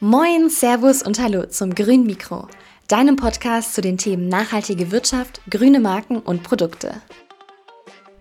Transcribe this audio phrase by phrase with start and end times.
[0.00, 2.48] Moin, Servus und Hallo zum Grün Mikro,
[2.86, 7.00] deinem Podcast zu den Themen nachhaltige Wirtschaft, grüne Marken und Produkte.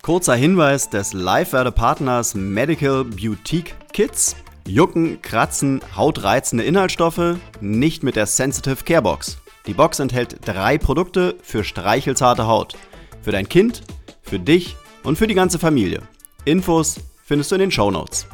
[0.01, 4.37] Kurzer Hinweis des Live-Werde-Partners Medical Boutique Kits.
[4.65, 9.37] Jucken, kratzen, hautreizende Inhaltsstoffe, nicht mit der Sensitive Care Box.
[9.67, 12.77] Die Box enthält drei Produkte für streichelzarte Haut.
[13.21, 13.81] Für dein Kind,
[14.21, 16.03] für dich und für die ganze Familie.
[16.45, 16.95] Infos
[17.25, 18.27] findest du in den Show Notes.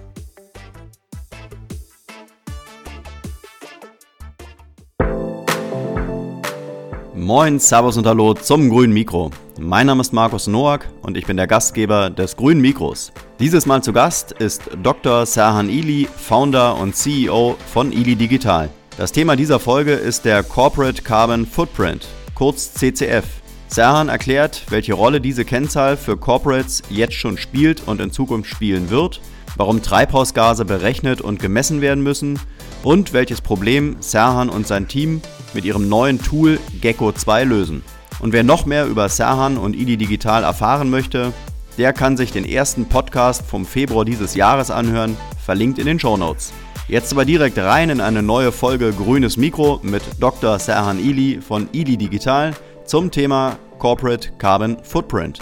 [7.34, 9.32] Moin, Servus und Hallo zum Grünen Mikro.
[9.58, 13.14] Mein Name ist Markus Noack und ich bin der Gastgeber des Grünen Mikros.
[13.40, 15.26] Dieses Mal zu Gast ist Dr.
[15.26, 18.70] Serhan Ili, Founder und CEO von Ili Digital.
[18.98, 22.06] Das Thema dieser Folge ist der Corporate Carbon Footprint,
[22.36, 23.24] kurz CCF.
[23.70, 28.90] Serhan erklärt, welche Rolle diese Kennzahl für Corporates jetzt schon spielt und in Zukunft spielen
[28.90, 29.22] wird,
[29.56, 32.40] warum Treibhausgase berechnet und gemessen werden müssen
[32.84, 35.22] und welches Problem Serhan und sein Team
[35.54, 37.84] mit ihrem neuen Tool Gecko 2 lösen.
[38.20, 41.34] Und wer noch mehr über Serhan und IDI Digital erfahren möchte,
[41.78, 46.18] der kann sich den ersten Podcast vom Februar dieses Jahres anhören, verlinkt in den Show
[46.18, 46.54] Notes.
[46.88, 50.60] Jetzt aber direkt rein in eine neue Folge Grünes Mikro mit Dr.
[50.60, 52.54] Serhan Ili von IDI Digital
[52.86, 55.40] zum Thema Corporate Carbon Footprint.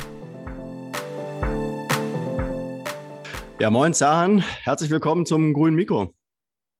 [3.61, 6.13] Ja, moin Serhan, herzlich willkommen zum Grünen Mikro.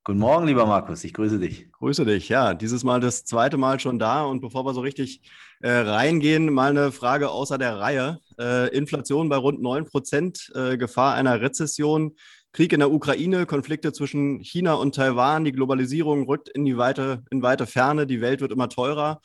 [0.02, 1.70] Guten Morgen, lieber Markus, ich grüße dich.
[1.72, 5.20] Grüße dich, ja, dieses Mal das zweite Mal schon da und bevor wir so richtig
[5.60, 8.20] äh, reingehen, mal eine Frage außer der Reihe.
[8.38, 12.16] Äh, Inflation bei rund 9 Prozent, äh, Gefahr einer Rezession,
[12.54, 17.24] Krieg in der Ukraine, Konflikte zwischen China und Taiwan, die Globalisierung rückt in die weite,
[17.30, 19.20] in weite Ferne, die Welt wird immer teurer.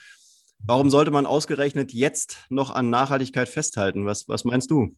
[0.59, 4.05] Warum sollte man ausgerechnet jetzt noch an Nachhaltigkeit festhalten?
[4.05, 4.93] Was, was meinst du?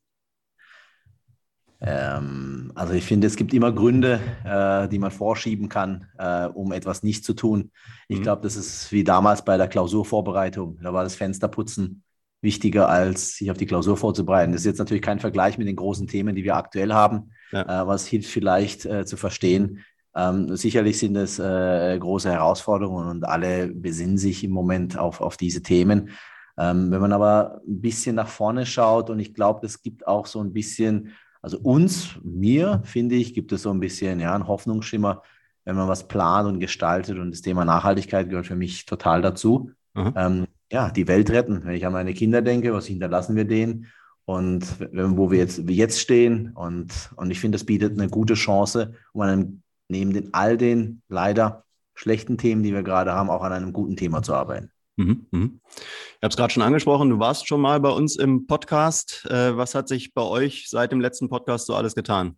[1.80, 6.72] Ähm, also ich finde, es gibt immer Gründe, äh, die man vorschieben kann, äh, um
[6.72, 7.72] etwas nicht zu tun.
[8.08, 8.24] Ich mhm.
[8.24, 10.80] glaube, das ist wie damals bei der Klausurvorbereitung.
[10.82, 12.04] Da war das Fensterputzen
[12.42, 14.52] wichtiger, als sich auf die Klausur vorzubereiten.
[14.52, 17.84] Das ist jetzt natürlich kein Vergleich mit den großen Themen, die wir aktuell haben, ja.
[17.84, 19.84] äh, es hilft vielleicht äh, zu verstehen.
[20.16, 25.38] Ähm, sicherlich sind es äh, große Herausforderungen und alle besinnen sich im Moment auf, auf
[25.38, 26.10] diese Themen.
[26.58, 30.26] Ähm, wenn man aber ein bisschen nach vorne schaut und ich glaube, es gibt auch
[30.26, 34.48] so ein bisschen also uns, mir, finde ich, gibt es so ein bisschen ja, einen
[34.48, 35.24] Hoffnungsschimmer,
[35.66, 37.18] wenn man was plant und gestaltet.
[37.18, 39.72] Und das Thema Nachhaltigkeit gehört für mich total dazu.
[39.94, 40.14] Mhm.
[40.16, 41.64] Ähm, ja, die Welt retten.
[41.64, 43.88] Wenn ich an meine Kinder denke, was hinterlassen wir denen?
[44.26, 46.52] Und wo wir jetzt, jetzt stehen.
[46.54, 51.02] Und, und ich finde, das bietet eine gute Chance, um einem, neben den all den
[51.08, 51.64] leider
[51.96, 54.72] schlechten Themen, die wir gerade haben, auch an einem guten Thema zu arbeiten.
[54.98, 55.62] Mhm, mhm.
[55.76, 59.26] Ich habe es gerade schon angesprochen, du warst schon mal bei uns im Podcast.
[59.30, 62.38] Äh, was hat sich bei euch seit dem letzten Podcast so alles getan?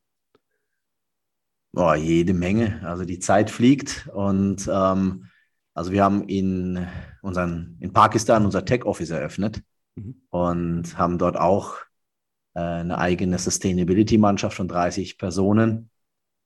[1.73, 2.81] Oh, jede Menge.
[2.83, 5.27] Also die Zeit fliegt und ähm,
[5.73, 6.85] also wir haben in,
[7.21, 9.61] unseren, in Pakistan unser Tech Office eröffnet
[9.95, 10.21] mhm.
[10.29, 11.77] und haben dort auch
[12.55, 15.89] äh, eine eigene Sustainability-Mannschaft von 30 Personen.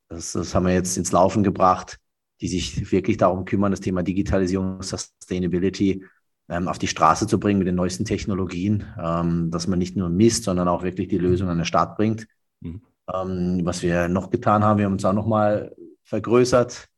[0.10, 2.00] Das, das haben wir jetzt ins Laufen gebracht
[2.44, 6.04] die sich wirklich darum kümmern, das Thema Digitalisierung, Sustainability
[6.50, 10.10] ähm, auf die Straße zu bringen mit den neuesten Technologien, ähm, dass man nicht nur
[10.10, 12.28] misst, sondern auch wirklich die Lösung an den Start bringt.
[12.60, 12.82] Mhm.
[13.14, 15.74] Ähm, was wir noch getan haben, wir haben uns auch nochmal
[16.04, 16.90] vergrößert,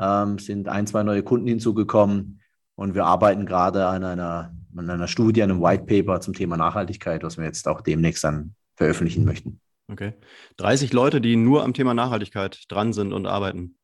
[0.00, 2.40] ähm, sind ein, zwei neue Kunden hinzugekommen
[2.76, 7.24] und wir arbeiten gerade an einer, an einer Studie, einem White Paper zum Thema Nachhaltigkeit,
[7.24, 9.60] was wir jetzt auch demnächst dann veröffentlichen möchten.
[9.88, 10.12] Okay.
[10.58, 13.74] 30 Leute, die nur am Thema Nachhaltigkeit dran sind und arbeiten.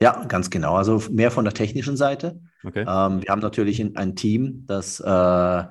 [0.00, 0.76] Ja, ganz genau.
[0.76, 2.40] Also mehr von der technischen Seite.
[2.64, 2.80] Okay.
[2.80, 5.64] Ähm, wir haben natürlich ein Team, das äh,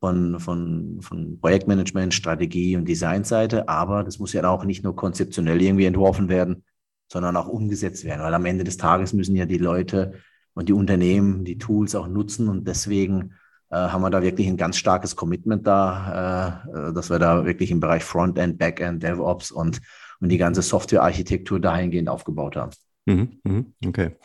[0.00, 5.60] von, von, von Projektmanagement, Strategie und Designseite, aber das muss ja auch nicht nur konzeptionell
[5.60, 6.64] irgendwie entworfen werden,
[7.12, 10.14] sondern auch umgesetzt werden, weil am Ende des Tages müssen ja die Leute
[10.54, 13.34] und die Unternehmen die Tools auch nutzen und deswegen
[13.70, 17.70] äh, haben wir da wirklich ein ganz starkes Commitment da, äh, dass wir da wirklich
[17.70, 19.80] im Bereich Frontend, Backend, DevOps und,
[20.20, 22.72] und die ganze Softwarearchitektur dahingehend aufgebaut haben.
[23.10, 24.16] Mhm, mhm, okay.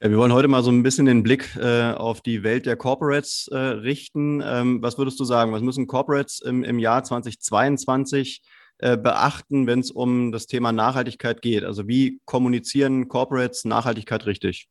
[0.00, 3.48] Wir wollen heute mal so ein bisschen den Blick äh, auf die Welt der Corporates
[3.52, 4.42] äh, richten.
[4.44, 5.52] Ähm, was würdest du sagen?
[5.52, 8.42] Was müssen Corporates im, im Jahr 2022
[8.78, 11.62] äh, beachten, wenn es um das Thema Nachhaltigkeit geht?
[11.62, 14.68] Also wie kommunizieren Corporates Nachhaltigkeit richtig?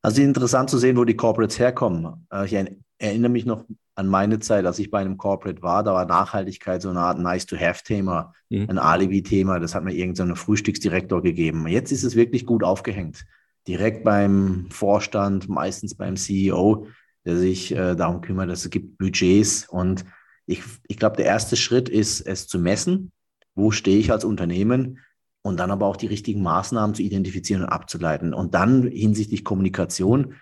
[0.00, 2.26] Also interessant zu sehen, wo die Corporates herkommen.
[2.32, 2.56] Äh, ich
[2.98, 3.64] erinnere mich noch
[3.94, 7.18] an meine Zeit, als ich bei einem Corporate war, da war Nachhaltigkeit so eine Art
[7.18, 8.66] Nice-to-Have-Thema, mhm.
[8.68, 9.58] ein Alibi-Thema.
[9.58, 11.66] Das hat mir irgendein so Frühstücksdirektor gegeben.
[11.66, 13.24] Jetzt ist es wirklich gut aufgehängt.
[13.66, 16.86] Direkt beim Vorstand, meistens beim CEO,
[17.24, 19.68] der sich äh, darum kümmert, dass es gibt Budgets.
[19.68, 20.04] Und
[20.46, 23.12] ich, ich glaube, der erste Schritt ist, es zu messen.
[23.54, 25.00] Wo stehe ich als Unternehmen?
[25.42, 28.34] und dann aber auch die richtigen Maßnahmen zu identifizieren und abzuleiten.
[28.34, 30.34] Und dann hinsichtlich Kommunikation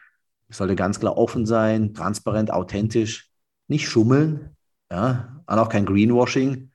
[0.48, 3.31] sollte ganz klar offen sein, transparent, authentisch,
[3.69, 4.56] nicht schummeln,
[4.90, 6.70] ja, und auch kein Greenwashing.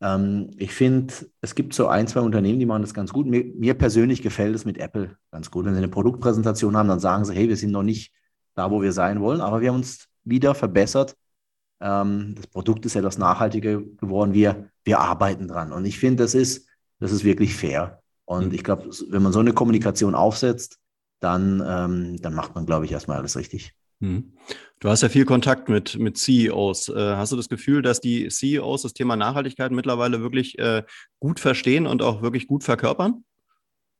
[0.00, 3.26] Ähm, ich finde, es gibt so ein, zwei Unternehmen, die machen das ganz gut.
[3.26, 5.64] Mir, mir persönlich gefällt es mit Apple ganz gut.
[5.64, 8.12] Wenn sie eine Produktpräsentation haben, dann sagen sie, hey, wir sind noch nicht
[8.54, 11.16] da, wo wir sein wollen, aber wir haben uns wieder verbessert.
[11.80, 14.34] Ähm, das Produkt ist etwas nachhaltiger geworden.
[14.34, 15.72] Wir, wir arbeiten dran.
[15.72, 16.68] Und ich finde, das ist,
[16.98, 18.00] das ist wirklich fair.
[18.24, 18.54] Und mhm.
[18.54, 20.78] ich glaube, wenn man so eine Kommunikation aufsetzt,
[21.24, 23.72] dann, ähm, dann macht man, glaube ich, erstmal alles richtig.
[24.00, 24.34] Mhm.
[24.80, 26.90] Du hast ja viel Kontakt mit, mit CEOs.
[26.90, 30.82] Äh, hast du das Gefühl, dass die CEOs das Thema Nachhaltigkeit mittlerweile wirklich äh,
[31.20, 33.24] gut verstehen und auch wirklich gut verkörpern?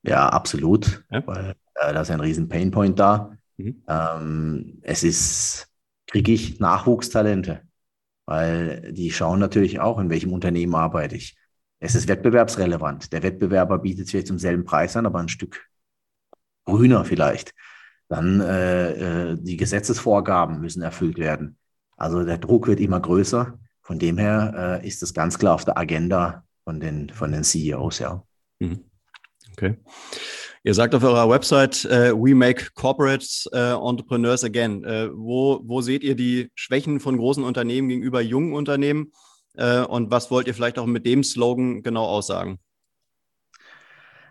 [0.03, 1.05] Ja, absolut.
[1.11, 1.26] Ja?
[1.26, 3.38] Weil äh, da ist ein riesen Painpoint da.
[3.56, 3.82] Mhm.
[3.88, 5.69] Ähm, es ist,
[6.06, 7.62] kriege ich Nachwuchstalente,
[8.26, 11.37] weil die schauen natürlich auch, in welchem Unternehmen arbeite ich.
[11.81, 13.12] Es ist wettbewerbsrelevant.
[13.12, 15.67] Der Wettbewerber bietet sich zum selben Preis an, aber ein Stück
[16.64, 17.52] grüner vielleicht.
[18.08, 21.56] Dann äh, äh, die Gesetzesvorgaben müssen erfüllt werden.
[21.96, 23.58] Also der Druck wird immer größer.
[23.82, 27.44] Von dem her äh, ist das ganz klar auf der Agenda von den, von den
[27.44, 28.22] CEOs, ja.
[28.58, 28.84] Mhm.
[29.52, 29.76] Okay.
[30.66, 34.84] Ihr sagt auf eurer Website, uh, we make corporates uh, entrepreneurs again.
[34.84, 39.12] Uh, wo, wo seht ihr die Schwächen von großen Unternehmen gegenüber jungen Unternehmen?
[39.56, 42.58] und was wollt ihr vielleicht auch mit dem Slogan genau aussagen?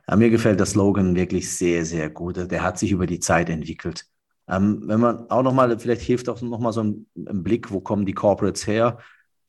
[0.07, 2.51] Ja, mir gefällt der Slogan wirklich sehr, sehr gut.
[2.51, 4.05] Der hat sich über die Zeit entwickelt.
[4.49, 8.05] Ähm, wenn man auch nochmal, vielleicht hilft auch nochmal so ein, ein Blick, wo kommen
[8.05, 8.97] die Corporates her?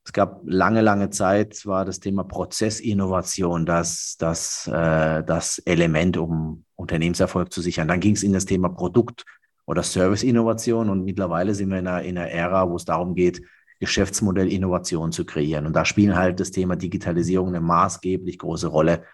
[0.05, 6.65] Es gab lange, lange Zeit, war das Thema Prozessinnovation das, das, äh, das Element, um
[6.77, 7.89] Unternehmenserfolg zu sichern.
[7.89, 9.25] Dann ging es in das Thema Produkt-
[9.67, 13.43] oder Serviceinnovation und mittlerweile sind wir in einer, in einer Ära, wo es darum geht,
[13.81, 15.67] Geschäftsmodellinnovation zu kreieren.
[15.67, 19.05] Und da spielen halt das Thema Digitalisierung eine maßgeblich große Rolle.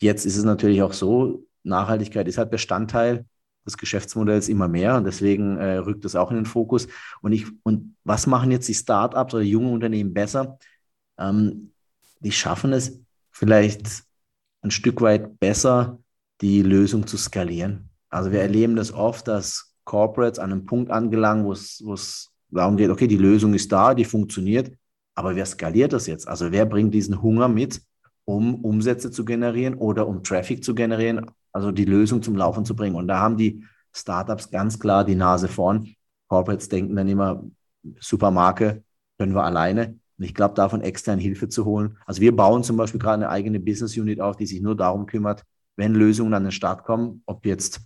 [0.00, 3.26] Jetzt ist es natürlich auch so, Nachhaltigkeit ist halt Bestandteil
[3.66, 6.88] des Geschäftsmodells immer mehr und deswegen äh, rückt es auch in den Fokus.
[7.20, 10.58] Und, ich, und was machen jetzt die Startups oder junge Unternehmen besser?
[11.18, 11.72] Ähm,
[12.20, 13.00] die schaffen es
[13.30, 14.04] vielleicht
[14.62, 15.98] ein Stück weit besser,
[16.40, 17.90] die Lösung zu skalieren.
[18.10, 22.90] Also wir erleben das oft, dass Corporates an einem Punkt angelangen, wo es darum geht,
[22.90, 24.72] okay, die Lösung ist da, die funktioniert,
[25.14, 26.26] aber wer skaliert das jetzt?
[26.26, 27.82] Also wer bringt diesen Hunger mit,
[28.28, 32.76] um Umsätze zu generieren oder um Traffic zu generieren, also die Lösung zum Laufen zu
[32.76, 32.94] bringen.
[32.94, 35.94] Und da haben die Startups ganz klar die Nase vorn.
[36.28, 37.42] Corporates denken dann immer,
[37.98, 38.82] Supermarke
[39.16, 39.98] können wir alleine.
[40.18, 41.96] Und ich glaube, davon extern Hilfe zu holen.
[42.04, 45.06] Also wir bauen zum Beispiel gerade eine eigene Business Unit auf, die sich nur darum
[45.06, 45.44] kümmert,
[45.76, 47.80] wenn Lösungen an den Start kommen, ob jetzt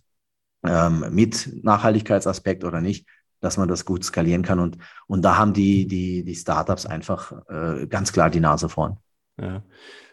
[0.65, 3.07] ähm, mit Nachhaltigkeitsaspekt oder nicht,
[3.39, 4.59] dass man das gut skalieren kann.
[4.59, 8.97] Und, und da haben die, die, die Startups einfach äh, ganz klar die Nase vorn.
[9.41, 9.63] Ja.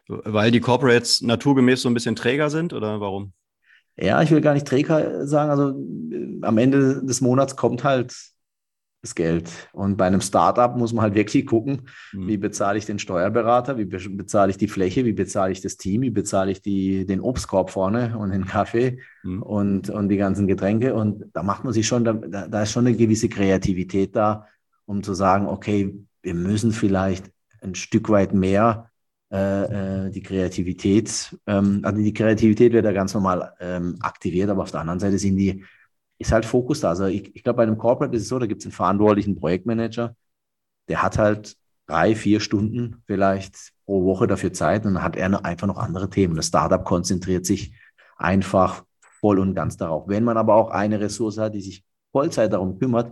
[0.09, 3.31] Weil die Corporates naturgemäß so ein bisschen träger sind oder warum?
[3.95, 5.51] Ja, ich will gar nicht träger sagen.
[5.51, 5.69] Also
[6.11, 8.15] äh, am Ende des Monats kommt halt
[9.01, 9.49] das Geld.
[9.71, 12.27] Und bei einem Startup muss man halt wirklich gucken, mhm.
[12.27, 16.01] wie bezahle ich den Steuerberater, wie bezahle ich die Fläche, wie bezahle ich das Team,
[16.01, 19.43] wie bezahle ich die, den Obstkorb vorne und den Kaffee mhm.
[19.43, 20.95] und, und die ganzen Getränke.
[20.95, 24.47] Und da macht man sich schon, da, da ist schon eine gewisse Kreativität da,
[24.85, 27.29] um zu sagen, okay, wir müssen vielleicht
[27.61, 28.88] ein Stück weit mehr
[29.31, 34.63] äh, äh, die Kreativität, ähm, also die Kreativität wird ja ganz normal ähm, aktiviert, aber
[34.63, 35.63] auf der anderen Seite sind die,
[36.17, 36.89] ist halt Fokus da.
[36.89, 39.35] Also ich, ich glaube, bei einem Corporate ist es so, da gibt es einen verantwortlichen
[39.35, 40.15] Projektmanager,
[40.87, 45.45] der hat halt drei, vier Stunden vielleicht pro Woche dafür Zeit und dann hat er
[45.45, 46.35] einfach noch andere Themen.
[46.35, 47.73] Das Startup konzentriert sich
[48.17, 48.83] einfach
[49.19, 50.07] voll und ganz darauf.
[50.07, 53.11] Wenn man aber auch eine Ressource hat, die sich Vollzeit darum kümmert,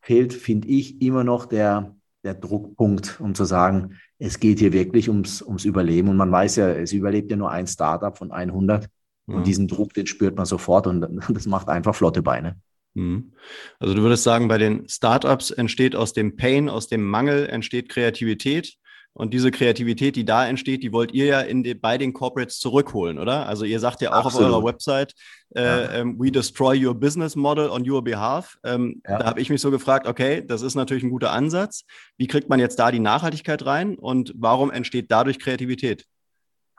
[0.00, 1.95] fehlt, finde ich, immer noch der,
[2.26, 6.08] der Druckpunkt, um zu sagen, es geht hier wirklich ums, ums Überleben.
[6.08, 8.88] Und man weiß ja, es überlebt ja nur ein Startup von 100.
[9.26, 9.34] Mhm.
[9.34, 12.56] Und diesen Druck, den spürt man sofort und das macht einfach flotte Beine.
[12.94, 13.32] Mhm.
[13.78, 17.88] Also du würdest sagen, bei den Startups entsteht aus dem Pain, aus dem Mangel entsteht
[17.88, 18.76] Kreativität
[19.16, 22.58] und diese Kreativität, die da entsteht, die wollt ihr ja in die, bei den Corporates
[22.58, 23.46] zurückholen, oder?
[23.46, 24.48] Also ihr sagt ja auch Absolut.
[24.48, 25.14] auf eurer Website,
[25.54, 25.92] äh, ja.
[25.92, 28.58] ähm, we destroy your business model on your behalf.
[28.62, 29.18] Ähm, ja.
[29.18, 31.84] Da habe ich mich so gefragt, okay, das ist natürlich ein guter Ansatz.
[32.18, 36.04] Wie kriegt man jetzt da die Nachhaltigkeit rein und warum entsteht dadurch Kreativität?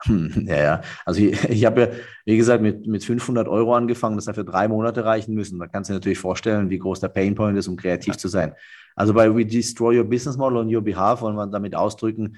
[0.04, 0.80] Hm, ja, ja.
[1.04, 1.88] Also ich, ich habe ja,
[2.24, 5.58] wie gesagt, mit, mit 500 Euro angefangen, das hat für drei Monate reichen müssen.
[5.58, 8.18] Da kannst du dir natürlich vorstellen, wie groß der Painpoint ist, um kreativ ja.
[8.18, 8.54] zu sein.
[8.98, 12.36] Also bei We Destroy Your Business Model on Your Behalf wollen wir damit ausdrücken,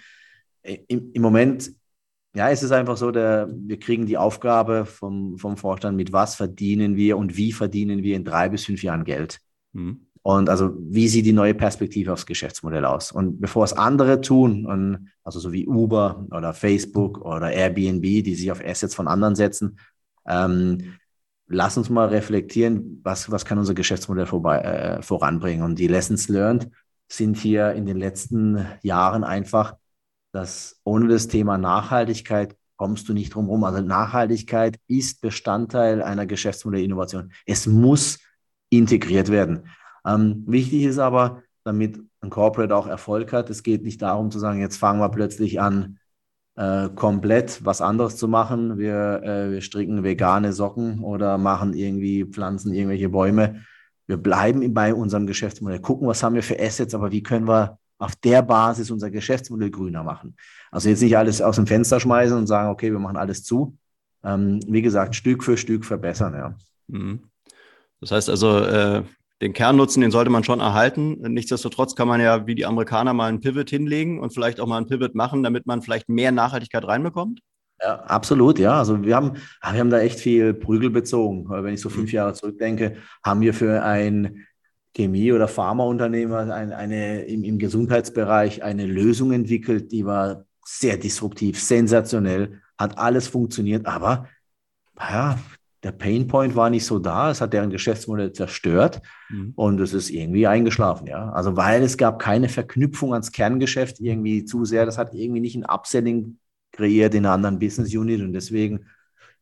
[0.62, 1.72] im, im Moment,
[2.34, 6.34] ja, ist es einfach so, der, wir kriegen die Aufgabe vom, vom Vorstand, mit was
[6.34, 9.40] verdienen wir und wie verdienen wir in drei bis fünf Jahren Geld.
[9.72, 10.06] Mhm.
[10.22, 13.10] Und also, wie sieht die neue Perspektive aufs Geschäftsmodell aus?
[13.10, 18.34] Und bevor es andere tun, und, also so wie Uber oder Facebook oder Airbnb, die
[18.34, 19.78] sich auf Assets von anderen setzen,
[20.28, 20.98] ähm,
[21.50, 25.64] lass uns mal reflektieren, was, was kann unser Geschäftsmodell vorbei, äh, voranbringen.
[25.64, 26.70] Und die Lessons learned
[27.08, 29.74] sind hier in den letzten Jahren einfach,
[30.32, 33.64] dass ohne das Thema Nachhaltigkeit kommst du nicht drum herum.
[33.64, 37.32] Also Nachhaltigkeit ist Bestandteil einer Geschäftsmodellinnovation.
[37.44, 38.20] Es muss
[38.70, 39.68] integriert werden.
[40.06, 44.38] Ähm, wichtig ist aber, damit ein Corporate auch Erfolg hat, es geht nicht darum zu
[44.38, 45.98] sagen, jetzt fangen wir plötzlich an,
[46.56, 48.78] äh, komplett was anderes zu machen.
[48.78, 53.62] Wir, äh, wir stricken vegane Socken oder machen irgendwie, pflanzen irgendwelche Bäume.
[54.06, 57.78] Wir bleiben bei unserem Geschäftsmodell, gucken, was haben wir für Assets, aber wie können wir
[57.98, 60.34] auf der Basis unser Geschäftsmodell grüner machen.
[60.70, 63.76] Also jetzt nicht alles aus dem Fenster schmeißen und sagen, okay, wir machen alles zu.
[64.24, 66.54] Ähm, wie gesagt, Stück für Stück verbessern, ja.
[66.88, 67.20] Mhm.
[68.00, 69.02] Das heißt also, äh,
[69.40, 71.16] den Kernnutzen, den sollte man schon erhalten.
[71.20, 74.76] Nichtsdestotrotz kann man ja wie die Amerikaner mal einen Pivot hinlegen und vielleicht auch mal
[74.76, 77.40] einen Pivot machen, damit man vielleicht mehr Nachhaltigkeit reinbekommt.
[77.82, 78.78] Ja, absolut, ja.
[78.78, 79.32] Also wir haben,
[79.62, 81.48] wir haben da echt viel Prügel bezogen.
[81.48, 82.16] Wenn ich so fünf mhm.
[82.16, 84.44] Jahre zurückdenke, haben wir für ein
[84.94, 91.58] Chemie- oder Pharmaunternehmer ein, eine, im, im Gesundheitsbereich eine Lösung entwickelt, die war sehr disruptiv,
[91.60, 94.28] sensationell, hat alles funktioniert, aber
[94.98, 95.38] ja,
[95.82, 99.52] der Painpoint war nicht so da, es hat deren Geschäftsmodell zerstört mhm.
[99.56, 101.30] und es ist irgendwie eingeschlafen, ja.
[101.30, 105.56] Also weil es gab keine Verknüpfung ans Kerngeschäft irgendwie zu sehr, das hat irgendwie nicht
[105.56, 106.38] ein Upselling
[106.72, 108.86] kreiert in einer anderen Business Unit und deswegen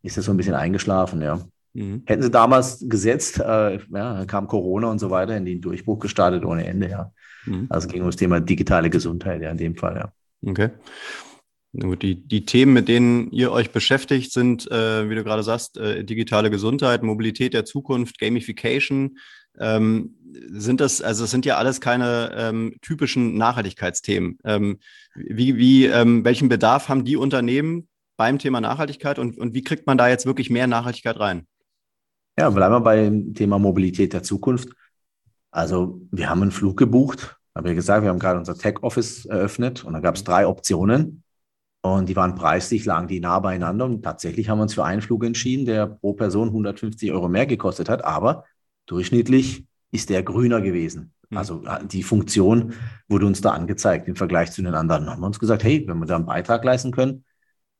[0.02, 1.40] ist es so ein bisschen eingeschlafen, ja.
[1.74, 2.02] Mhm.
[2.06, 6.44] Hätten sie damals gesetzt, äh, ja, kam Corona und so weiter in den Durchbruch gestartet
[6.44, 7.12] ohne Ende, ja.
[7.46, 7.66] Mhm.
[7.68, 10.12] Also ging um das Thema digitale Gesundheit, ja, in dem Fall, ja.
[10.48, 10.70] Okay.
[11.72, 16.02] Die, die Themen, mit denen ihr euch beschäftigt, sind, äh, wie du gerade sagst, äh,
[16.02, 19.18] digitale Gesundheit, Mobilität der Zukunft, Gamification.
[19.58, 20.14] Ähm,
[20.50, 24.38] sind das, also es sind ja alles keine ähm, typischen Nachhaltigkeitsthemen.
[24.44, 24.78] Ähm,
[25.14, 29.86] wie, wie, ähm, welchen Bedarf haben die Unternehmen beim Thema Nachhaltigkeit und, und wie kriegt
[29.86, 31.46] man da jetzt wirklich mehr Nachhaltigkeit rein?
[32.38, 34.70] Ja, bleiben wir beim Thema Mobilität der Zukunft.
[35.50, 39.24] Also wir haben einen Flug gebucht, habe ja gesagt, wir haben gerade unser Tech Office
[39.26, 41.24] eröffnet und da gab es drei Optionen.
[41.94, 43.84] Und die waren preislich, lagen die nah beieinander.
[43.84, 47.46] Und tatsächlich haben wir uns für einen Flug entschieden, der pro Person 150 Euro mehr
[47.46, 48.04] gekostet hat.
[48.04, 48.44] Aber
[48.86, 51.12] durchschnittlich ist der grüner gewesen.
[51.30, 51.36] Mhm.
[51.36, 52.74] Also äh, die Funktion
[53.08, 55.06] wurde uns da angezeigt im Vergleich zu den anderen.
[55.06, 57.24] Da haben wir uns gesagt, hey, wenn wir da einen Beitrag leisten können,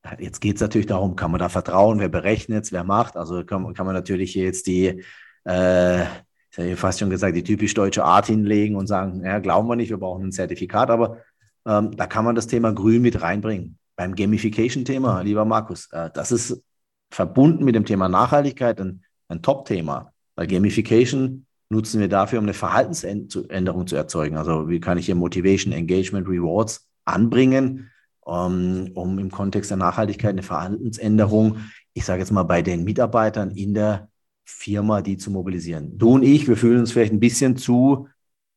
[0.03, 3.17] äh, jetzt geht es natürlich darum, kann man da vertrauen, wer berechnet es, wer macht.
[3.17, 5.03] Also kann, kann man natürlich jetzt die,
[5.45, 9.69] äh, ich habe fast schon gesagt, die typisch deutsche Art hinlegen und sagen, ja, glauben
[9.69, 10.91] wir nicht, wir brauchen ein Zertifikat.
[10.91, 11.19] Aber
[11.67, 16.31] ähm, da kann man das Thema Grün mit reinbringen beim Gamification-Thema, lieber Markus, äh, das
[16.31, 16.63] ist
[17.11, 20.13] verbunden mit dem Thema Nachhaltigkeit ein, ein Top-Thema.
[20.37, 24.37] Weil Gamification nutzen wir dafür, um eine Verhaltensänderung zu erzeugen.
[24.37, 27.91] Also wie kann ich hier Motivation, Engagement, Rewards anbringen,
[28.21, 31.59] um, ähm, um im Kontext der Nachhaltigkeit eine Verhaltensänderung,
[31.93, 34.11] ich sage jetzt mal bei den Mitarbeitern in der
[34.45, 35.99] Firma, die zu mobilisieren.
[35.99, 38.09] Du und ich, wir fühlen uns vielleicht ein bisschen zu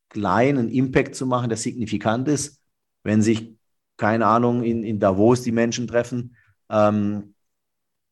[0.09, 2.59] klein, einen Impact zu machen, der signifikant ist.
[3.03, 3.55] Wenn sich
[4.01, 6.35] keine Ahnung, in, in Davos die Menschen treffen,
[6.71, 7.35] ähm,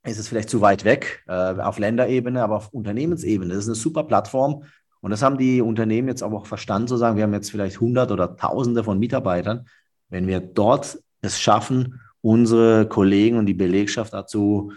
[0.06, 3.52] ist es vielleicht zu weit weg äh, auf Länderebene, aber auf Unternehmensebene.
[3.52, 4.66] Das ist eine super Plattform.
[5.02, 7.82] Und das haben die Unternehmen jetzt aber auch verstanden, zu sagen, wir haben jetzt vielleicht
[7.82, 9.66] Hundert oder Tausende von Mitarbeitern.
[10.10, 14.72] Wenn wir dort es schaffen, unsere Kollegen und die Belegschaft dazu,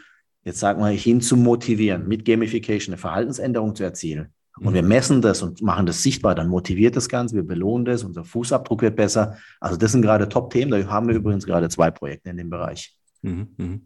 [0.45, 4.89] jetzt sagen wir, hin zu motivieren, mit Gamification eine Verhaltensänderung zu erzielen, und wir mhm.
[4.89, 8.83] messen das und machen das sichtbar, dann motiviert das Ganze, wir belohnen das, unser Fußabdruck
[8.83, 9.37] wird besser.
[9.61, 12.95] Also das sind gerade Top-Themen, da haben wir übrigens gerade zwei Projekte in dem Bereich.
[13.23, 13.79] Mhm, mh.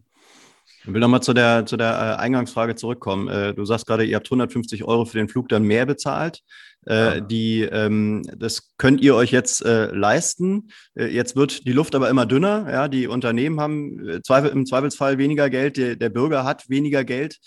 [0.87, 3.27] Ich will nochmal zu der, zu der äh, Eingangsfrage zurückkommen.
[3.27, 6.43] Äh, du sagst gerade, ihr habt 150 Euro für den Flug dann mehr bezahlt.
[6.85, 10.69] Äh, die, ähm, das könnt ihr euch jetzt leisten.
[10.95, 12.67] jetzt wird die Luft aber immer dünner.
[12.71, 14.23] Ja, die Unternehmen haben im
[14.67, 17.39] Zweifelsfall weniger Geld, der, der Bürger hat weniger Geld.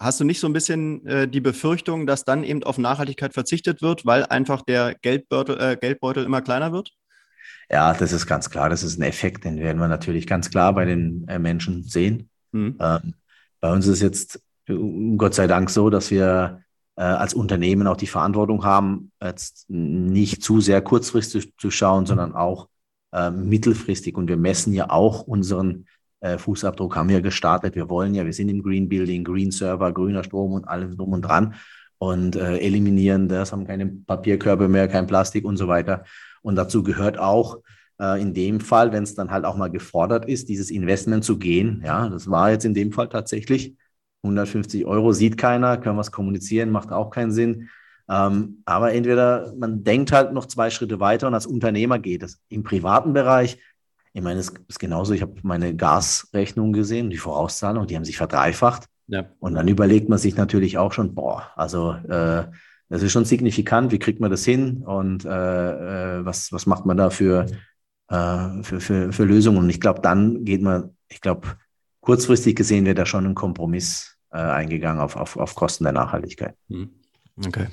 [0.00, 3.82] Hast du nicht so ein bisschen äh, die Befürchtung, dass dann eben auf Nachhaltigkeit verzichtet
[3.82, 6.92] wird, weil einfach der Geldbeutel, äh, Geldbeutel immer kleiner wird?
[7.70, 8.70] Ja, das ist ganz klar.
[8.70, 12.30] Das ist ein Effekt, den werden wir natürlich ganz klar bei den äh, Menschen sehen.
[12.52, 12.76] Mhm.
[12.80, 13.14] Ähm,
[13.60, 14.40] bei uns ist jetzt
[15.16, 16.62] Gott sei Dank so, dass wir
[16.96, 22.34] äh, als Unternehmen auch die Verantwortung haben, jetzt nicht zu sehr kurzfristig zu schauen, sondern
[22.34, 22.68] auch
[23.12, 24.16] äh, mittelfristig.
[24.16, 25.86] Und wir messen ja auch unseren
[26.20, 27.74] äh, Fußabdruck haben wir gestartet.
[27.74, 31.12] Wir wollen ja, wir sind im Green Building, Green Server, grüner Strom und allem drum
[31.12, 31.54] und dran
[31.98, 36.04] und äh, eliminieren das, haben keine Papierkörbe mehr, kein Plastik und so weiter.
[36.42, 37.58] Und dazu gehört auch
[38.00, 41.38] äh, in dem Fall, wenn es dann halt auch mal gefordert ist, dieses Investment zu
[41.38, 41.82] gehen.
[41.84, 43.76] Ja, das war jetzt in dem Fall tatsächlich
[44.22, 47.68] 150 Euro, sieht keiner, können wir es kommunizieren, macht auch keinen Sinn.
[48.08, 52.40] Ähm, aber entweder man denkt halt noch zwei Schritte weiter und als Unternehmer geht es.
[52.48, 53.58] Im privaten Bereich,
[54.18, 58.16] ich meine, es ist genauso, ich habe meine Gasrechnung gesehen, die Vorauszahlung, die haben sich
[58.16, 58.86] verdreifacht.
[59.06, 59.26] Ja.
[59.38, 62.44] Und dann überlegt man sich natürlich auch schon, boah, also äh,
[62.88, 65.28] das ist schon signifikant, wie kriegt man das hin und äh,
[66.18, 67.46] äh was, was macht man da für,
[68.08, 69.58] äh, für, für, für Lösungen?
[69.58, 71.46] Und ich glaube, dann geht man, ich glaube,
[72.00, 76.56] kurzfristig gesehen wird da schon ein Kompromiss äh, eingegangen auf, auf, auf Kosten der Nachhaltigkeit.
[76.66, 76.90] Mhm.
[77.46, 77.66] Okay.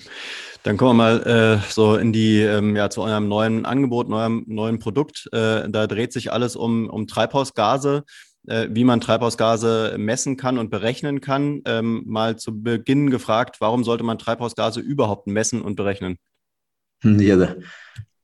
[0.63, 4.43] Dann kommen wir mal äh, so in die, ähm, ja, zu eurem neuen Angebot, neuem
[4.47, 5.29] neuen Produkt.
[5.31, 8.03] Äh, da dreht sich alles um, um Treibhausgase,
[8.47, 11.61] äh, wie man Treibhausgase messen kann und berechnen kann.
[11.65, 16.17] Ähm, mal zu Beginn gefragt, warum sollte man Treibhausgase überhaupt messen und berechnen?
[17.03, 17.55] Ja, da,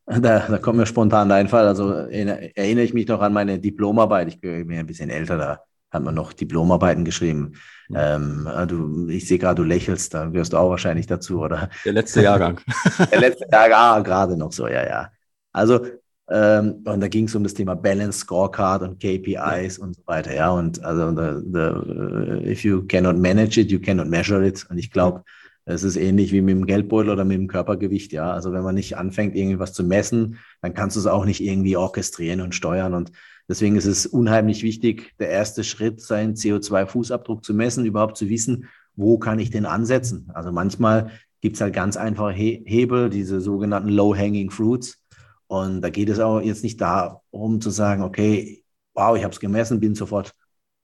[0.08, 1.68] da, da kommt mir spontan ein Einfall.
[1.68, 4.30] Also erinnere ich mich noch an meine Diplomarbeit.
[4.30, 5.60] Ich bin ein bisschen älter da
[5.92, 7.54] hat man noch Diplomarbeiten geschrieben.
[7.94, 11.70] Ähm, ah, du, ich sehe gerade, du lächelst, da gehörst du auch wahrscheinlich dazu, oder?
[11.84, 12.62] Der letzte Jahrgang.
[13.12, 15.12] Der letzte Jahrgang, ah, gerade noch so, ja, ja.
[15.52, 15.86] Also,
[16.30, 19.84] ähm, und da ging es um das Thema Balance Scorecard und KPIs ja.
[19.84, 20.52] und so weiter, ja.
[20.52, 24.66] Und also, the, the, if you cannot manage it, you cannot measure it.
[24.70, 25.24] Und ich glaube,
[25.66, 28.32] es ist ähnlich wie mit dem Geldbeutel oder mit dem Körpergewicht, ja.
[28.32, 31.76] Also wenn man nicht anfängt, irgendwas zu messen, dann kannst du es auch nicht irgendwie
[31.76, 32.94] orchestrieren und steuern.
[32.94, 33.12] Und
[33.52, 38.70] Deswegen ist es unheimlich wichtig, der erste Schritt, seinen CO2-Fußabdruck zu messen, überhaupt zu wissen,
[38.96, 40.30] wo kann ich den ansetzen.
[40.34, 45.04] Also manchmal gibt es halt ganz einfache He Hebel, diese sogenannten Low-Hanging Fruits.
[45.48, 49.42] Und da geht es auch jetzt nicht darum zu sagen, okay, wow, ich habe es
[49.42, 50.32] gemessen, bin sofort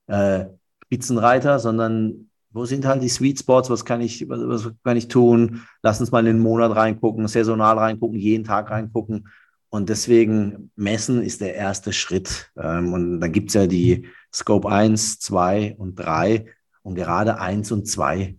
[0.06, 0.44] äh,
[0.84, 5.08] Spitzenreiter, sondern wo sind halt die Sweet Spots, was kann ich, was, was kann ich
[5.08, 5.62] tun?
[5.82, 9.26] Lass uns mal in den Monat reingucken, saisonal reingucken, jeden Tag reingucken
[9.70, 12.50] und deswegen messen ist der erste Schritt.
[12.56, 16.46] Ähm, und dann gibt es ja die Scope 1, 2 und 3.
[16.82, 18.36] Und gerade 1 und 2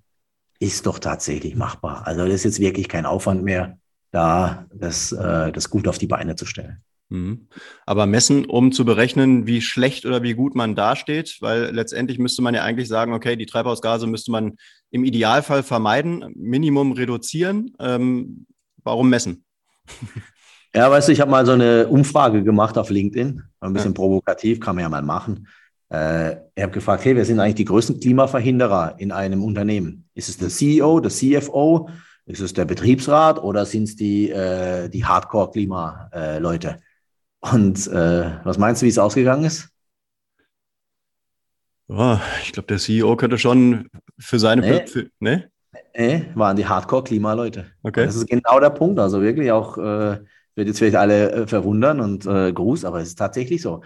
[0.60, 2.06] ist doch tatsächlich machbar.
[2.08, 3.78] Also das ist jetzt wirklich kein Aufwand mehr,
[4.12, 6.84] da das, äh, das gut auf die Beine zu stellen.
[7.10, 7.48] Mhm.
[7.86, 12.42] Aber messen, um zu berechnen, wie schlecht oder wie gut man dasteht, weil letztendlich müsste
[12.42, 14.58] man ja eigentlich sagen, okay, die Treibhausgase müsste man
[14.90, 17.74] im Idealfall vermeiden, Minimum reduzieren.
[17.80, 18.48] Ähm,
[18.84, 19.44] warum messen?
[20.76, 23.96] Ja, weißt du, ich habe mal so eine Umfrage gemacht auf LinkedIn, ein bisschen ja.
[23.96, 25.48] provokativ, kann man ja mal machen.
[25.92, 30.08] Äh, ich habe gefragt, hey, wer sind eigentlich die größten Klimaverhinderer in einem Unternehmen?
[30.14, 31.90] Ist es der CEO, der CFO,
[32.26, 36.78] ist es der Betriebsrat oder sind es die, äh, die Hardcore-Klima-Leute?
[37.40, 39.70] Und äh, was meinst du, wie es ausgegangen ist?
[41.88, 44.62] Oh, ich glaube, der CEO könnte schon für seine...
[44.62, 44.86] Nee.
[44.86, 45.50] Für, ne?
[45.98, 47.66] Nee, waren die Hardcore-Klima-Leute.
[47.82, 48.06] Okay.
[48.06, 49.00] Das ist genau der Punkt.
[49.00, 50.20] Also wirklich auch äh,
[50.60, 53.82] wird jetzt vielleicht alle äh, verwundern und äh, Gruß, aber es ist tatsächlich so.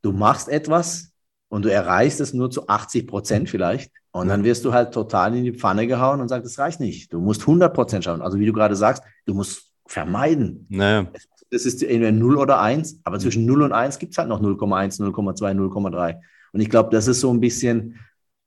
[0.00, 1.12] Du machst etwas
[1.48, 5.36] und du erreichst es nur zu 80 Prozent vielleicht und dann wirst du halt total
[5.36, 7.12] in die Pfanne gehauen und sagst, das reicht nicht.
[7.12, 8.22] Du musst 100 Prozent schaffen.
[8.22, 10.66] Also wie du gerade sagst, du musst vermeiden.
[10.70, 11.06] Naja.
[11.50, 14.40] Das ist entweder 0 oder 1, aber zwischen 0 und 1 gibt es halt noch
[14.40, 16.16] 0,1, 0,2, 0,3.
[16.52, 17.98] Und ich glaube, das ist so ein bisschen,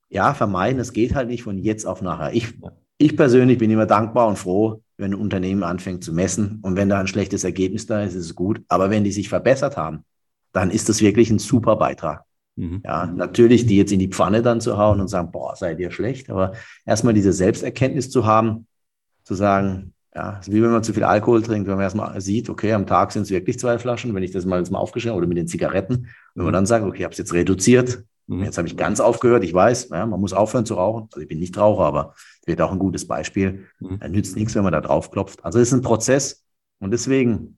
[0.10, 2.34] ja, vermeiden, es geht halt nicht von jetzt auf nachher.
[2.34, 2.54] Ich,
[2.98, 6.90] ich persönlich bin immer dankbar und froh, wenn ein Unternehmen anfängt zu messen und wenn
[6.90, 8.62] da ein schlechtes Ergebnis da ist, ist es gut.
[8.68, 10.06] Aber wenn die sich verbessert haben,
[10.54, 12.24] dann ist das wirklich ein super Beitrag.
[12.56, 12.82] Mhm.
[12.86, 15.92] Ja, natürlich, die jetzt in die Pfanne dann zu hauen und sagen, boah, seid ihr
[15.92, 16.54] schlecht, aber
[16.86, 18.68] erstmal diese Selbsterkenntnis zu haben,
[19.24, 22.72] zu sagen, ja, wie wenn man zu viel Alkohol trinkt, wenn man erstmal sieht, okay,
[22.72, 25.28] am Tag sind es wirklich zwei Flaschen, wenn ich das mal jetzt mal aufgeschrieben oder
[25.28, 28.04] mit den Zigaretten, wenn man dann sagt, okay, ich habe es jetzt reduziert, mhm.
[28.28, 31.28] Jetzt habe ich ganz aufgehört, ich weiß, ja, man muss aufhören zu rauchen, also ich
[31.28, 33.68] bin nicht Raucher, aber wird auch ein gutes Beispiel.
[33.80, 34.00] Mhm.
[34.00, 35.44] Da nützt nichts, wenn man da drauf klopft.
[35.46, 36.44] Also es ist ein Prozess
[36.80, 37.58] und deswegen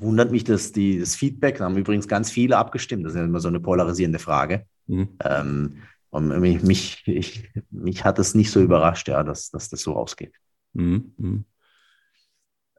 [0.00, 1.58] wundert mich dass die, das Feedback.
[1.58, 3.04] Da haben übrigens ganz viele abgestimmt.
[3.04, 4.66] Das ist ja immer so eine polarisierende Frage.
[4.86, 5.08] Mhm.
[5.24, 9.80] Ähm, und mich, mich, ich, mich hat es nicht so überrascht, ja, dass, dass das
[9.82, 10.34] so rausgeht.
[10.72, 11.44] Mhm.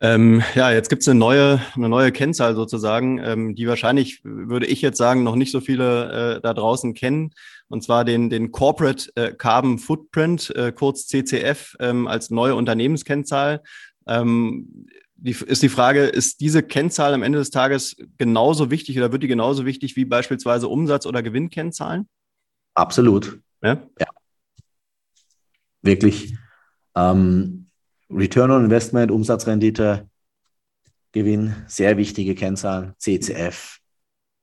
[0.02, 4.66] Ähm, ja, jetzt gibt es eine neue, eine neue Kennzahl sozusagen, ähm, die wahrscheinlich, würde
[4.66, 7.32] ich jetzt sagen, noch nicht so viele äh, da draußen kennen,
[7.68, 13.62] und zwar den, den Corporate äh, Carbon Footprint, äh, kurz CCF, ähm, als neue Unternehmenskennzahl.
[14.08, 19.12] Ähm, die, ist die Frage, ist diese Kennzahl am Ende des Tages genauso wichtig oder
[19.12, 22.08] wird die genauso wichtig wie beispielsweise Umsatz- oder Gewinnkennzahlen?
[22.74, 23.40] Absolut.
[23.62, 23.84] Ja.
[24.00, 24.08] ja.
[25.82, 26.38] Wirklich.
[26.96, 27.59] Ähm,
[28.12, 30.10] Return on Investment, Umsatzrendite,
[31.12, 32.94] Gewinn, sehr wichtige Kennzahlen.
[32.98, 33.80] CCF,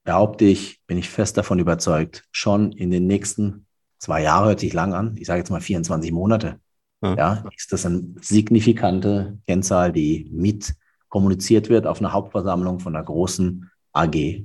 [0.05, 3.67] behaupte ich, bin ich fest davon überzeugt, schon in den nächsten
[3.99, 6.61] zwei Jahren, hört sich lang an, ich sage jetzt mal 24 Monate,
[7.03, 7.15] ja.
[7.15, 10.75] ja, ist das eine signifikante Kennzahl, die mit
[11.09, 14.45] kommuniziert wird auf einer Hauptversammlung von einer großen AG.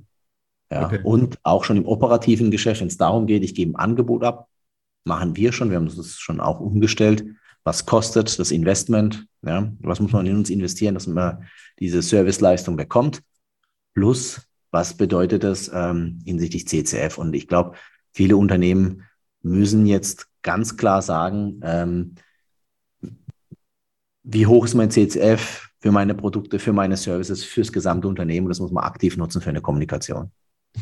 [0.72, 1.00] Ja, okay.
[1.04, 4.48] Und auch schon im operativen Geschäft, wenn es darum geht, ich gebe ein Angebot ab,
[5.04, 7.26] machen wir schon, wir haben das schon auch umgestellt,
[7.64, 11.46] was kostet das Investment, ja, was muss man in uns investieren, dass man
[11.80, 13.22] diese Serviceleistung bekommt,
[13.94, 17.18] plus was bedeutet das ähm, hinsichtlich CCF.
[17.18, 17.78] Und ich glaube,
[18.14, 19.04] viele Unternehmen
[19.42, 22.16] müssen jetzt ganz klar sagen, ähm,
[24.24, 28.48] wie hoch ist mein CCF für meine Produkte, für meine Services, fürs gesamte Unternehmen.
[28.48, 30.32] Das muss man aktiv nutzen für eine Kommunikation.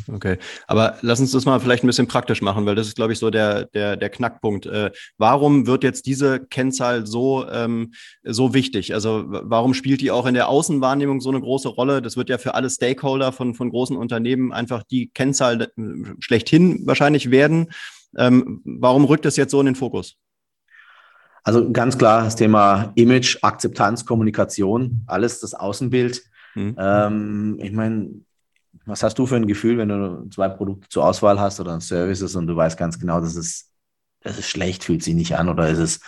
[0.08, 3.14] Okay, aber lass uns das mal vielleicht ein bisschen praktisch machen, weil das ist, glaube
[3.14, 4.68] ich, so der, der, der Knackpunkt.
[4.68, 8.94] Äh, warum wird jetzt diese Kennzahl so, ähm, so wichtig?
[8.94, 12.02] Also warum spielt die auch in der Außenwahrnehmung so eine große Rolle?
[12.02, 15.68] Das wird ja für alle Stakeholder von, von großen Unternehmen einfach die Kennzahl äh,
[16.20, 17.72] schlechthin wahrscheinlich werden.
[18.16, 20.18] Ähm, warum rückt das jetzt so in den Fokus?
[21.44, 26.22] Also ganz klar das Thema Image, Akzeptanz, Kommunikation, alles das Außenbild.
[26.54, 26.76] Mhm.
[26.78, 28.10] Ähm, ich meine,
[28.90, 31.82] was hast du für ein Gefühl, wenn du zwei Produkte zur Auswahl hast oder ein
[31.82, 33.72] Services und du weißt ganz genau, das ist,
[34.22, 36.00] das ist schlecht, fühlt sich nicht an oder ist es,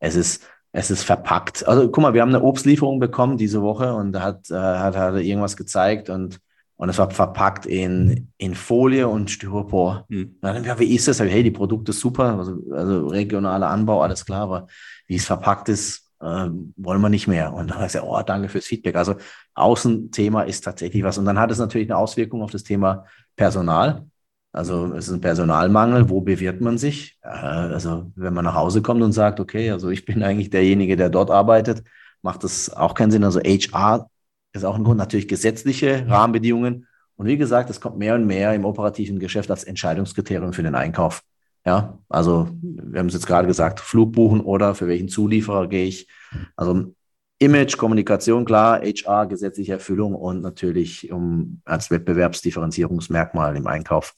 [0.00, 1.66] ist, es ist verpackt.
[1.66, 4.96] Also guck mal, wir haben eine Obstlieferung bekommen diese Woche und da hat, äh, hat,
[4.96, 6.40] hat irgendwas gezeigt und
[6.78, 10.06] und es war verpackt in, in Folie und Styropor.
[10.10, 10.36] Hm.
[10.40, 11.18] Dann ja, wie ist das?
[11.18, 14.68] Hey, die Produkte super, also, also regionaler Anbau, alles klar, aber
[15.08, 17.52] wie es verpackt ist, äh, wollen wir nicht mehr.
[17.52, 18.96] Und dann heißt er, oh, danke fürs Feedback.
[18.96, 19.16] Also
[19.54, 21.18] Außenthema ist tatsächlich was.
[21.18, 23.04] Und dann hat es natürlich eine Auswirkung auf das Thema
[23.36, 24.06] Personal.
[24.52, 26.08] Also es ist ein Personalmangel.
[26.10, 27.18] Wo bewirbt man sich?
[27.22, 30.96] Äh, also wenn man nach Hause kommt und sagt, okay, also ich bin eigentlich derjenige,
[30.96, 31.84] der dort arbeitet,
[32.22, 33.24] macht das auch keinen Sinn.
[33.24, 34.10] Also HR
[34.52, 36.86] ist auch ein Grund, natürlich gesetzliche Rahmenbedingungen.
[37.16, 40.74] Und wie gesagt, es kommt mehr und mehr im operativen Geschäft als Entscheidungskriterium für den
[40.74, 41.22] Einkauf.
[41.68, 45.84] Ja, also wir haben es jetzt gerade gesagt, Flug buchen oder für welchen Zulieferer gehe
[45.84, 46.08] ich.
[46.56, 46.94] Also
[47.40, 54.14] Image, Kommunikation, klar, HR, gesetzliche Erfüllung und natürlich um, als Wettbewerbsdifferenzierungsmerkmal im Einkauf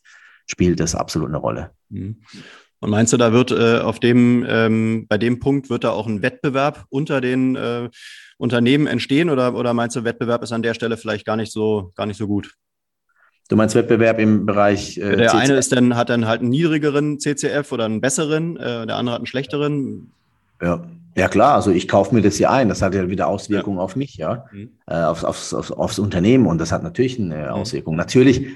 [0.46, 1.72] spielt das absolut eine Rolle.
[1.88, 2.22] Mhm.
[2.78, 6.06] Und meinst du, da wird äh, auf dem, ähm, bei dem Punkt wird da auch
[6.06, 7.90] ein Wettbewerb unter den äh,
[8.38, 11.90] Unternehmen entstehen oder, oder meinst du, Wettbewerb ist an der Stelle vielleicht gar nicht so,
[11.96, 12.54] gar nicht so gut?
[13.50, 14.96] Du meinst Wettbewerb im Bereich.
[14.96, 15.40] Äh, der CCF?
[15.40, 19.14] eine ist dann, hat dann halt einen niedrigeren CCF oder einen besseren, äh, der andere
[19.14, 20.12] hat einen schlechteren.
[20.62, 20.84] Ja.
[21.16, 22.68] Ja klar, also ich kaufe mir das hier ein.
[22.68, 23.82] Das hat ja wieder Auswirkungen ja.
[23.82, 24.70] auf mich, ja, mhm.
[24.86, 27.48] äh, aufs, aufs, aufs, aufs, Unternehmen und das hat natürlich eine mhm.
[27.48, 27.96] Auswirkung.
[27.96, 28.46] Natürlich,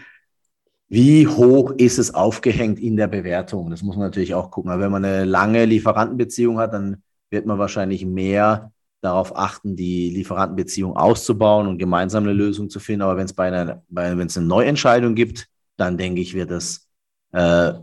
[0.89, 3.71] wie hoch ist es aufgehängt in der Bewertung?
[3.71, 4.71] Das muss man natürlich auch gucken.
[4.71, 8.71] Aber wenn man eine lange Lieferantenbeziehung hat, dann wird man wahrscheinlich mehr
[9.05, 13.03] darauf achten, die Lieferantenbeziehung auszubauen und gemeinsam eine Lösung zu finden.
[13.03, 16.51] Aber wenn es bei einer, bei, wenn es eine Neuentscheidung gibt, dann denke ich, wird
[16.51, 16.89] das
[17.33, 17.75] äh,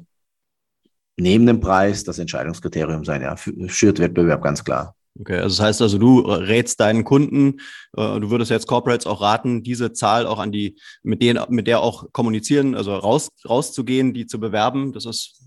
[1.18, 3.22] neben dem Preis das Entscheidungskriterium sein.
[3.22, 3.36] Ja,
[3.68, 4.96] schürt Wettbewerb ganz klar.
[5.20, 7.60] Okay, also das heißt also, du rätst deinen Kunden,
[7.98, 11.68] äh, du würdest jetzt Corporates auch raten, diese Zahl auch an die, mit denen, mit
[11.68, 14.94] der auch kommunizieren, also raus, rauszugehen, die zu bewerben.
[14.94, 15.44] Das ist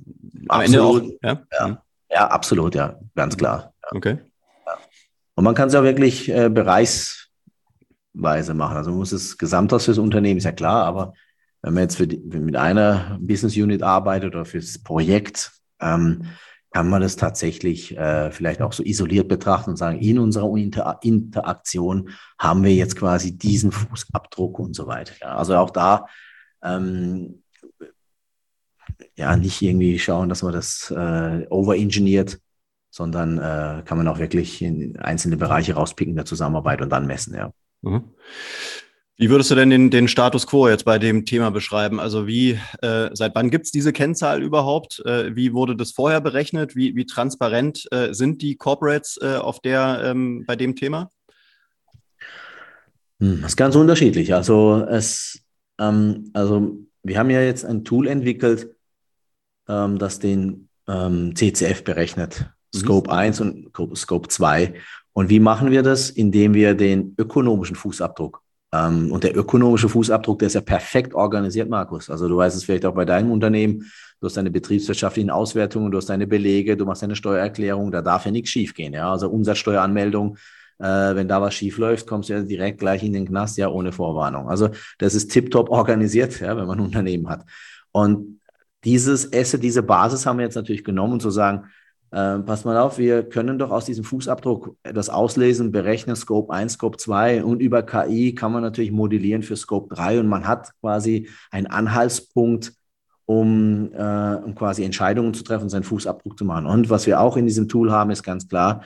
[0.49, 1.03] am absolut.
[1.03, 1.21] Ende auch.
[1.23, 1.43] Ja?
[1.59, 1.83] Ja.
[2.11, 3.73] ja, absolut, ja, ganz klar.
[3.83, 3.97] Ja.
[3.97, 4.19] Okay.
[5.35, 8.77] Und man kann es ja wirklich äh, bereichsweise machen.
[8.77, 11.15] Also man muss es Gesamthaus fürs Unternehmen, ist ja klar, aber
[11.63, 16.25] wenn man jetzt die, mit einer Business Unit arbeitet oder fürs Projekt, ähm,
[16.75, 20.99] kann man das tatsächlich äh, vielleicht auch so isoliert betrachten und sagen, in unserer Inter
[21.03, 25.15] Interaktion haben wir jetzt quasi diesen Fußabdruck und so weiter.
[25.21, 26.09] Ja, also auch da
[26.65, 27.45] ähm,
[29.17, 32.41] ja nicht irgendwie schauen, dass man das äh, overengineert,
[32.95, 37.35] sondern äh, kann man auch wirklich in einzelne Bereiche rauspicken der Zusammenarbeit und dann messen,
[37.35, 37.51] ja.
[37.83, 38.05] Mhm.
[39.17, 41.99] Wie würdest du denn den, den Status quo jetzt bei dem Thema beschreiben?
[41.99, 42.53] Also wie,
[42.83, 45.03] äh, seit wann gibt es diese Kennzahl überhaupt?
[45.07, 46.77] Äh, wie wurde das vorher berechnet?
[46.77, 51.11] Wie, wie transparent äh, sind die Corporates äh, auf der, ähm, bei dem Thema?
[53.19, 54.35] Hm, das ist ganz unterschiedlich.
[54.35, 55.43] Also es,
[55.81, 58.73] ähm, also wir haben ja jetzt ein Tool entwickelt,
[59.69, 62.51] ähm, das den ähm, CCF berechnet.
[62.75, 62.79] Mhm.
[62.79, 64.75] Scope 1 und Scope 2.
[65.13, 66.11] Und wie machen wir das?
[66.11, 68.43] Indem wir den ökonomischen Fußabdruck
[68.75, 72.11] ähm, und der ökonomische Fußabdruck, der ist ja perfekt organisiert, Markus.
[72.11, 73.91] Also du weißt es vielleicht auch bei deinem Unternehmen.
[74.21, 78.25] Du hast deine betriebswirtschaftlichen Auswertungen, du hast deine Belege, du machst deine Steuererklärung, da darf
[78.25, 78.93] ja nichts schiefgehen.
[78.93, 79.13] Ja?
[79.13, 80.37] Also Umsatzsteueranmeldung,
[80.79, 83.69] äh, wenn da was schief läuft, kommst du ja direkt gleich in den Knast, ja,
[83.69, 84.49] ohne Vorwarnung.
[84.49, 87.45] Also das ist tiptop organisiert, ja, wenn man ein Unternehmen hat.
[87.93, 88.41] Und
[88.83, 91.67] dieses Asset, diese Basis haben wir jetzt natürlich genommen, um zu sagen,
[92.15, 96.75] äh, pass mal auf, wir können doch aus diesem Fußabdruck etwas auslesen, berechnen Scope 1,
[96.75, 100.71] Scope 2 und über KI kann man natürlich modellieren für Scope 3 und man hat
[100.81, 102.73] quasi einen Anhaltspunkt,
[103.27, 106.67] um, äh, um quasi Entscheidungen zu treffen, seinen Fußabdruck zu machen.
[106.67, 108.85] Und was wir auch in diesem Tool haben, ist ganz klar,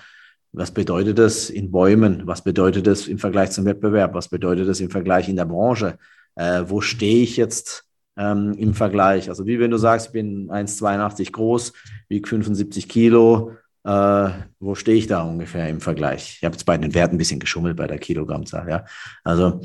[0.52, 2.22] was bedeutet das in Bäumen?
[2.24, 4.14] Was bedeutet das im Vergleich zum Wettbewerb?
[4.14, 5.98] Was bedeutet das im Vergleich in der Branche?
[6.34, 7.87] Äh, wo stehe ich jetzt
[8.18, 9.28] ähm, im Vergleich.
[9.28, 11.72] Also wie wenn du sagst, ich bin 1,82 groß,
[12.08, 13.52] wiege 75 Kilo,
[13.84, 14.28] äh,
[14.58, 16.36] wo stehe ich da ungefähr im Vergleich?
[16.38, 18.84] Ich habe jetzt bei den Werten ein bisschen geschummelt bei der Kilogrammzahl, ja.
[19.24, 19.60] Also,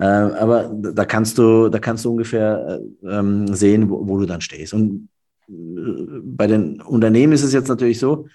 [0.00, 4.26] äh, aber da kannst du, da kannst du ungefähr äh, ähm, sehen, wo, wo, du
[4.26, 4.72] dann stehst.
[4.72, 5.08] Und
[5.48, 5.52] äh,
[6.22, 8.26] bei den Unternehmen ist es jetzt natürlich so,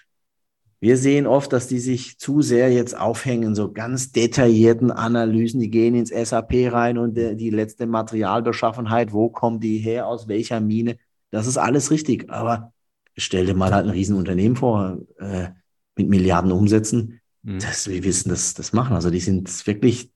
[0.83, 5.69] wir sehen oft, dass die sich zu sehr jetzt aufhängen, so ganz detaillierten Analysen, die
[5.69, 10.59] gehen ins SAP rein und der, die letzte Materialbeschaffenheit, wo kommen die her, aus welcher
[10.59, 10.97] Mine,
[11.31, 12.29] das ist alles richtig.
[12.29, 12.73] Aber
[13.15, 15.51] stell dir mal halt ein Riesenunternehmen vor, äh,
[15.95, 17.21] mit Milliarden Umsätzen.
[17.43, 17.59] Mhm.
[17.59, 18.93] Das, wir wissen, das, das machen.
[18.93, 20.11] Also die sind wirklich,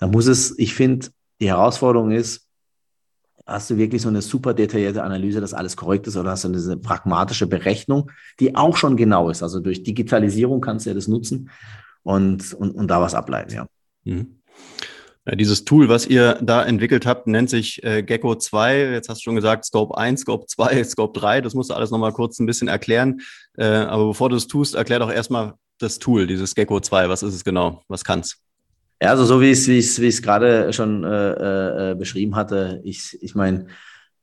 [0.00, 1.06] da muss es, ich finde,
[1.40, 2.47] die Herausforderung ist,
[3.48, 6.48] Hast du wirklich so eine super detaillierte Analyse, dass alles korrekt ist, oder hast du
[6.48, 9.42] eine pragmatische Berechnung, die auch schon genau ist?
[9.42, 11.48] Also durch Digitalisierung kannst du ja das nutzen
[12.02, 13.66] und, und, und da was ableiten, ja.
[14.04, 14.40] Mhm.
[15.24, 18.92] Ja, dieses Tool, was ihr da entwickelt habt, nennt sich äh, Gecko 2.
[18.92, 21.40] Jetzt hast du schon gesagt, Scope 1, Scope 2, Scope 3.
[21.40, 23.20] Das musst du alles nochmal kurz ein bisschen erklären.
[23.56, 27.08] Äh, aber bevor du es tust, erklär doch erstmal das Tool, dieses Gecko 2.
[27.08, 27.82] Was ist es genau?
[27.88, 28.42] Was kann's?
[29.00, 32.80] Ja, also so wie ich es wie wie es gerade schon äh, äh, beschrieben hatte,
[32.84, 33.66] ich, ich meine,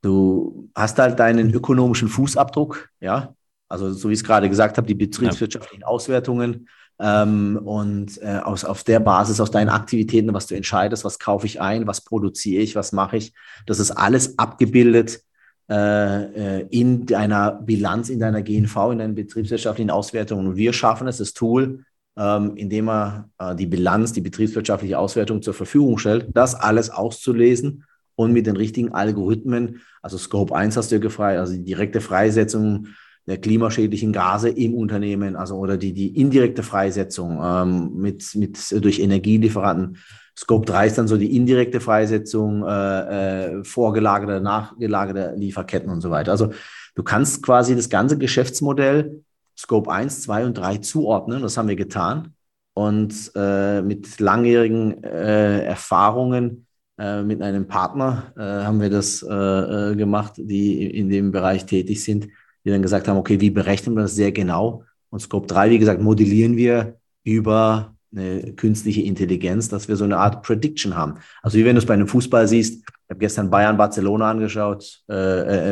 [0.01, 3.33] du hast halt deinen ökonomischen Fußabdruck, ja,
[3.69, 5.87] also so wie ich es gerade gesagt habe, die betriebswirtschaftlichen ja.
[5.87, 6.67] Auswertungen
[6.99, 11.45] ähm, und äh, aus, auf der Basis, aus deinen Aktivitäten, was du entscheidest, was kaufe
[11.45, 13.33] ich ein, was produziere ich, was mache ich,
[13.65, 15.21] das ist alles abgebildet
[15.69, 20.47] äh, äh in deiner Bilanz, in deiner GNV, in deinen betriebswirtschaftlichen Auswertungen.
[20.47, 21.85] Und wir schaffen es, das Tool
[22.17, 27.83] ähm, indem er äh, die Bilanz, die betriebswirtschaftliche Auswertung zur Verfügung stellt, das alles auszulesen
[28.15, 32.01] und mit den richtigen Algorithmen, also Scope 1 hast du ja gefragt, also die direkte
[32.01, 32.87] Freisetzung
[33.27, 38.99] der klimaschädlichen Gase im Unternehmen, also oder die, die indirekte Freisetzung ähm, mit, mit, durch
[38.99, 39.97] Energielieferanten.
[40.37, 46.11] Scope 3 ist dann so die indirekte Freisetzung, äh, äh, vorgelagerte, nachgelagerte Lieferketten und so
[46.11, 46.31] weiter.
[46.31, 46.51] Also
[46.93, 49.23] du kannst quasi das ganze Geschäftsmodell
[49.57, 51.41] Scope 1, 2 und 3 zuordnen.
[51.41, 52.33] Das haben wir getan.
[52.73, 59.33] Und äh, mit langjährigen äh, Erfahrungen äh, mit einem Partner äh, haben wir das äh,
[59.33, 62.27] äh, gemacht, die in dem Bereich tätig sind,
[62.63, 64.83] die dann gesagt haben, okay, wie berechnen wir das sehr genau?
[65.09, 70.17] Und Scope 3, wie gesagt, modellieren wir über eine künstliche Intelligenz, dass wir so eine
[70.17, 71.15] Art Prediction haben.
[71.41, 75.03] Also wie wenn du es bei einem Fußball siehst, ich habe gestern Bayern Barcelona angeschaut,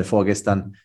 [0.04, 0.76] vorgestern,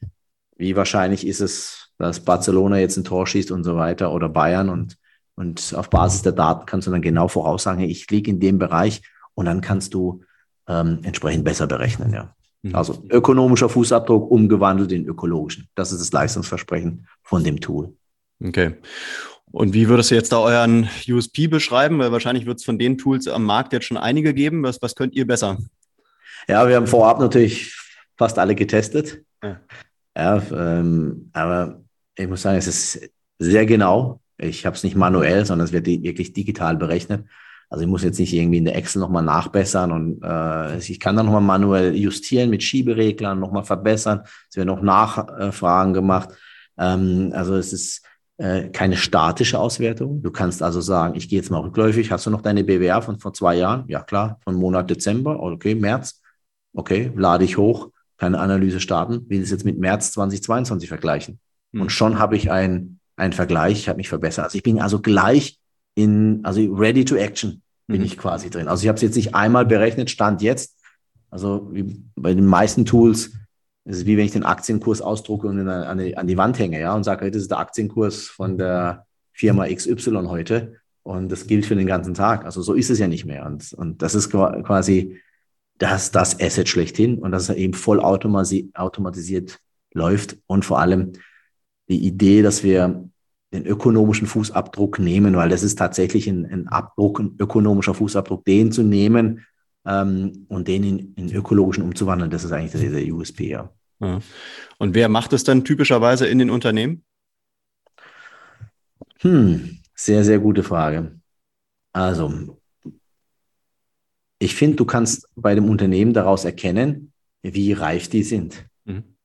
[0.57, 4.69] wie wahrscheinlich ist es, dass Barcelona jetzt ein Tor schießt und so weiter oder Bayern
[4.69, 4.97] und,
[5.35, 9.03] und auf Basis der Daten kannst du dann genau voraussagen, ich liege in dem Bereich
[9.35, 10.23] und dann kannst du
[10.69, 12.35] ähm, entsprechend besser berechnen, ja.
[12.63, 12.75] Mhm.
[12.75, 15.69] Also ökonomischer Fußabdruck umgewandelt in ökologischen.
[15.75, 17.95] Das ist das Leistungsversprechen von dem Tool.
[18.45, 18.75] Okay.
[19.51, 21.99] Und wie würdest du jetzt da euren USP beschreiben?
[21.99, 24.63] Weil wahrscheinlich wird es von den Tools am Markt jetzt schon einige geben.
[24.63, 25.59] Was, was könnt ihr besser?
[26.49, 27.75] Ja, wir haben vorab natürlich
[28.17, 29.23] fast alle getestet.
[29.43, 29.61] Ja,
[30.17, 31.81] ja ähm, aber
[32.19, 34.21] ich muss sagen, es ist sehr genau.
[34.37, 37.27] Ich habe es nicht manuell, sondern es wird wirklich digital berechnet.
[37.71, 41.17] Also ich muss jetzt nicht irgendwie in der Excel nochmal nachbessern und äh, ich kann
[41.17, 44.23] dann nochmal manuell justieren mit Schiebereglern, nochmal verbessern.
[44.49, 46.31] Es werden noch Nachfragen gemacht.
[46.79, 48.07] Ähm, also es ist
[48.39, 50.23] äh, keine statische Auswertung.
[50.23, 52.11] Du kannst also sagen, ich gehe jetzt mal rückläufig.
[52.11, 53.85] Hast du noch deine BWR von vor zwei Jahren?
[53.89, 55.41] Ja klar, von Monat Dezember.
[55.41, 56.23] Okay, März.
[56.73, 59.29] Okay, lade ich hoch, kann eine Analyse starten.
[59.29, 61.39] Will es jetzt mit März 2022 vergleichen.
[61.73, 61.89] Und hm.
[61.91, 62.99] schon habe ich einen
[63.33, 64.45] Vergleich, ich habe mich verbessert.
[64.45, 65.59] Also ich bin also gleich
[65.95, 68.07] in, also ready to action bin mhm.
[68.07, 68.69] ich quasi drin.
[68.69, 70.77] Also ich habe es jetzt nicht einmal berechnet, stand jetzt.
[71.31, 73.33] Also wie bei den meisten Tools
[73.85, 76.79] ist es wie wenn ich den Aktienkurs ausdrucke und an die, an die Wand hänge,
[76.79, 80.77] ja, und sage, das ist der Aktienkurs von der Firma XY heute.
[81.03, 82.45] Und das gilt für den ganzen Tag.
[82.45, 83.47] Also so ist es ja nicht mehr.
[83.47, 85.19] Und, und das ist quasi
[85.79, 89.59] das, das Asset schlechthin und dass er eben voll automatisiert
[89.95, 91.13] läuft und vor allem
[91.89, 93.09] die Idee, dass wir
[93.53, 98.73] den ökonomischen Fußabdruck nehmen, weil das ist tatsächlich ein, ein Abdruck, ein ökonomischer Fußabdruck, den
[98.73, 99.47] zu nehmen
[99.87, 103.73] ähm, und den in, in ökologischen umzuwandeln, das ist eigentlich der, der USP, ja.
[104.01, 104.21] ja.
[104.79, 107.05] Und wer macht es dann typischerweise in den Unternehmen?
[109.21, 111.19] Hm, sehr, sehr gute Frage.
[111.93, 112.59] Also,
[114.39, 118.67] ich finde, du kannst bei dem Unternehmen daraus erkennen, wie reif die sind.
[118.85, 119.17] Mhm.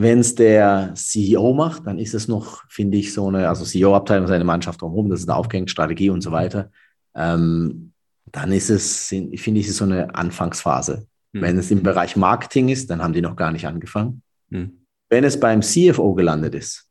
[0.00, 4.26] Wenn es der CEO macht, dann ist es noch, finde ich, so eine, also CEO-Abteilung,
[4.26, 6.70] seine Mannschaft drumherum, das ist eine aufgängige Strategie und so weiter.
[7.14, 7.92] Ähm,
[8.32, 11.06] dann ist es, finde ich, ist so eine Anfangsphase.
[11.32, 11.40] Mhm.
[11.42, 14.22] Wenn es im Bereich Marketing ist, dann haben die noch gar nicht angefangen.
[14.48, 14.86] Mhm.
[15.10, 16.88] Wenn es beim CFO gelandet ist,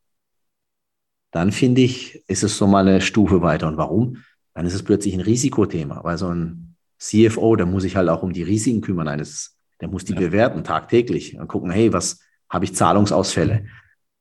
[1.31, 3.67] dann finde ich, ist es so mal eine Stufe weiter.
[3.67, 4.17] Und warum?
[4.53, 8.21] Dann ist es plötzlich ein Risikothema, weil so ein CFO, der muss sich halt auch
[8.21, 10.19] um die Risiken kümmern eines, der muss die ja.
[10.19, 12.19] bewerten tagtäglich und gucken, hey, was,
[12.49, 13.65] habe ich Zahlungsausfälle.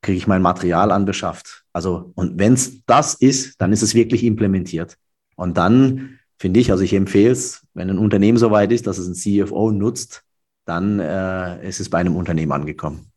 [0.00, 1.64] kriege ich mein Material anbeschafft.
[1.72, 4.96] Also, und wenn es das ist, dann ist es wirklich implementiert.
[5.34, 8.98] Und dann finde ich, also ich empfehle es, wenn ein Unternehmen so weit ist, dass
[8.98, 10.22] es ein CFO nutzt,
[10.66, 13.10] dann äh, ist es bei einem Unternehmen angekommen.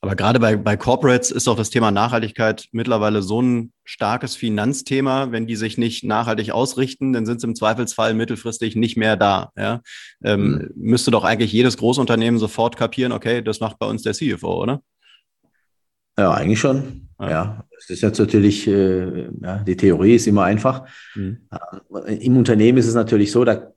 [0.00, 5.30] Aber gerade bei, bei Corporates ist doch das Thema Nachhaltigkeit mittlerweile so ein starkes Finanzthema.
[5.30, 9.50] Wenn die sich nicht nachhaltig ausrichten, dann sind sie im Zweifelsfall mittelfristig nicht mehr da.
[9.56, 9.82] Ja?
[10.22, 10.70] Ähm, mhm.
[10.74, 14.82] Müsste doch eigentlich jedes Großunternehmen sofort kapieren, okay, das macht bei uns der CFO, oder?
[16.16, 17.08] Ja, eigentlich schon.
[17.20, 17.64] Ja, ja.
[17.78, 20.86] es ist jetzt natürlich, äh, ja, die Theorie ist immer einfach.
[21.14, 21.48] Mhm.
[22.06, 23.72] Äh, Im Unternehmen ist es natürlich so, da,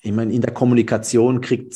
[0.00, 1.74] ich meine, in der Kommunikation kriegt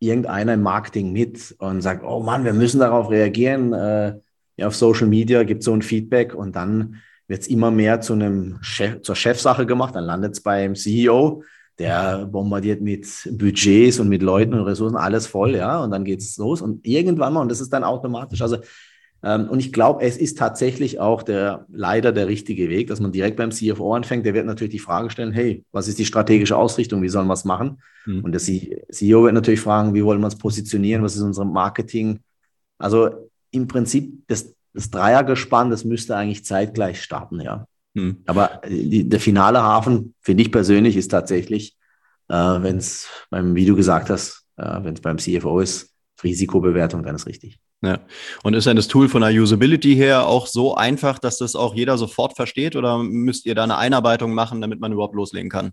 [0.00, 3.72] irgendeiner im Marketing mit und sagt, oh Mann, wir müssen darauf reagieren.
[3.72, 4.18] Äh,
[4.56, 8.00] ja, auf Social Media gibt es so ein Feedback und dann wird es immer mehr
[8.00, 9.94] zu einem Chef, zur Chefsache gemacht.
[9.94, 11.42] Dann landet es beim CEO,
[11.78, 16.20] der bombardiert mit Budgets und mit Leuten und Ressourcen alles voll, ja, und dann geht
[16.20, 18.42] es los und irgendwann mal, und das ist dann automatisch.
[18.42, 18.58] Also
[19.24, 23.10] ähm, und ich glaube, es ist tatsächlich auch der leider der richtige Weg, dass man
[23.10, 24.26] direkt beim CFO anfängt.
[24.26, 27.00] Der wird natürlich die Frage stellen, hey, was ist die strategische Ausrichtung?
[27.02, 27.80] Wie sollen wir es machen?
[28.04, 28.22] Mhm.
[28.22, 31.02] Und der CEO wird natürlich fragen, wie wollen wir uns positionieren?
[31.02, 32.20] Was ist unser Marketing?
[32.76, 37.66] Also im Prinzip das, das Dreiergespann, das müsste eigentlich zeitgleich starten, ja.
[37.94, 38.22] Mhm.
[38.26, 41.76] Aber die, der finale Hafen, finde ich persönlich, ist tatsächlich,
[42.28, 47.02] äh, wenn es beim, wie du gesagt hast, äh, wenn es beim CFO ist, Risikobewertung,
[47.02, 47.58] dann ist richtig.
[47.82, 48.00] Ja.
[48.42, 51.74] Und ist denn das Tool von der Usability her auch so einfach, dass das auch
[51.74, 55.72] jeder sofort versteht oder müsst ihr da eine Einarbeitung machen, damit man überhaupt loslegen kann?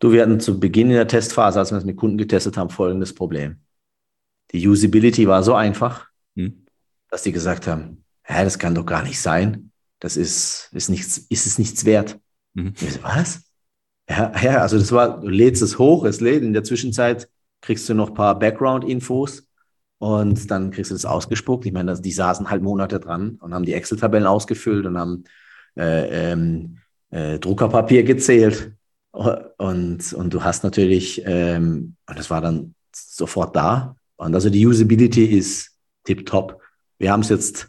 [0.00, 2.68] Du, wir hatten zu Beginn in der Testphase, als wir es mit Kunden getestet haben,
[2.68, 3.60] folgendes Problem.
[4.52, 6.06] Die Usability war so einfach, hm.
[7.14, 9.70] Dass die gesagt haben, hä, das kann doch gar nicht sein.
[10.00, 12.18] Das ist, ist, nichts, ist es nichts wert.
[12.54, 12.74] Mhm.
[12.76, 13.44] So, was?
[14.10, 17.28] Ja, ja, also das war, du lädst es hoch, es lädt, in der Zwischenzeit
[17.60, 19.46] kriegst du noch ein paar Background-Infos
[19.98, 21.64] und dann kriegst du das ausgespuckt.
[21.66, 25.22] Ich meine, die saßen halt Monate dran und haben die Excel-Tabellen ausgefüllt und haben
[25.76, 26.78] äh, ähm,
[27.10, 28.72] äh, Druckerpapier gezählt.
[29.12, 33.94] Und, und du hast natürlich, ähm, und das war dann sofort da.
[34.16, 36.60] Und also die Usability ist tipptopp.
[36.98, 37.68] Wir haben es jetzt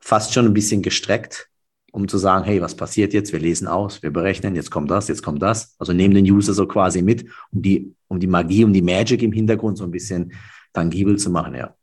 [0.00, 1.48] fast schon ein bisschen gestreckt,
[1.92, 3.32] um zu sagen, hey, was passiert jetzt?
[3.32, 5.74] Wir lesen aus, wir berechnen, jetzt kommt das, jetzt kommt das.
[5.78, 9.22] Also nehmen den User so quasi mit, um die, um die Magie, um die Magic
[9.22, 10.32] im Hintergrund so ein bisschen
[10.72, 11.74] tangibel zu machen, ja.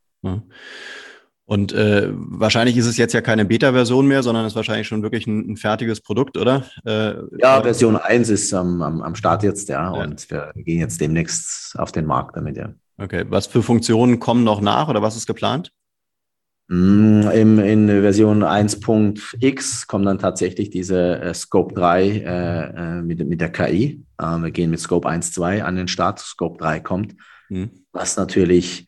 [1.45, 5.01] Und äh, wahrscheinlich ist es jetzt ja keine Beta-Version mehr, sondern es ist wahrscheinlich schon
[5.01, 6.65] wirklich ein, ein fertiges Produkt, oder?
[6.85, 10.79] Äh, ja, Version 1 ist am, am, am Start jetzt, ja, ja, und wir gehen
[10.79, 12.73] jetzt demnächst auf den Markt damit, ja.
[12.99, 15.71] Okay, was für Funktionen kommen noch nach oder was ist geplant?
[16.71, 23.27] Mm, Im, in Version 1.x kommen dann tatsächlich diese äh, Scope 3 äh, äh, mit,
[23.27, 24.05] mit der KI.
[24.19, 27.15] Äh, wir gehen mit Scope 1.2 an den Start, Scope 3 kommt.
[27.49, 27.71] Mhm.
[27.91, 28.87] Was natürlich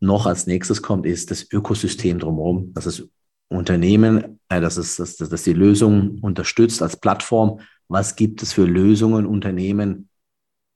[0.00, 3.02] noch als nächstes kommt, ist das Ökosystem drumherum, dass das
[3.48, 7.60] Unternehmen, äh, dass, es, dass, dass die Lösung unterstützt als Plattform.
[7.88, 10.10] Was gibt es für Lösungen, Unternehmen,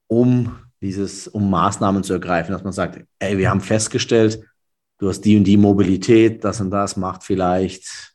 [0.07, 4.43] um dieses, um Maßnahmen zu ergreifen, dass man sagt, ey, wir haben festgestellt,
[5.01, 8.13] du hast die und die Mobilität, das und das macht vielleicht,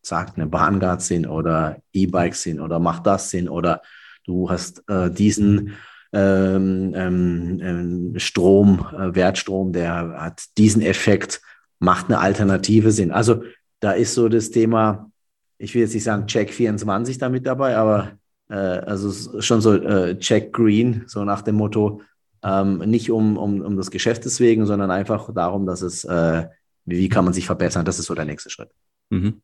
[0.00, 3.82] sagt eine Bahncard Sinn oder E-Bike Sinn oder macht das Sinn oder
[4.24, 5.74] du hast äh, diesen
[6.12, 11.42] ähm, ähm, ähm, Strom, äh, Wertstrom, der hat diesen Effekt,
[11.80, 13.10] macht eine Alternative Sinn.
[13.10, 13.42] Also
[13.80, 15.10] da ist so das Thema,
[15.58, 18.12] ich will jetzt nicht sagen Check 24 damit dabei, aber
[18.48, 22.02] äh, also schon so äh, Check Green, so nach dem Motto,
[22.42, 26.46] ähm, nicht um, um, um das Geschäft deswegen, sondern einfach darum, dass es, äh,
[26.84, 28.70] wie kann man sich verbessern, das ist so der nächste Schritt.
[29.10, 29.42] Mhm.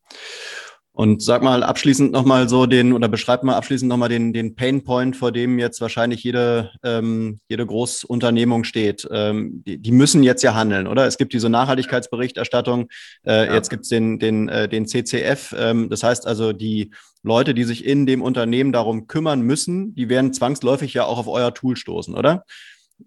[0.97, 4.83] Und sag mal abschließend nochmal so den, oder beschreib mal abschließend nochmal den, den Pain
[4.83, 9.07] Point, vor dem jetzt wahrscheinlich jede, ähm, jede Großunternehmung steht.
[9.11, 11.05] Ähm, die, die müssen jetzt ja handeln, oder?
[11.05, 12.87] Es gibt diese Nachhaltigkeitsberichterstattung,
[13.27, 13.53] äh, ja.
[13.53, 15.53] jetzt gibt's den, den, äh, den CCF.
[15.55, 16.89] Ähm, das heißt also, die
[17.21, 21.27] Leute, die sich in dem Unternehmen darum kümmern müssen, die werden zwangsläufig ja auch auf
[21.27, 22.43] euer Tool stoßen, oder?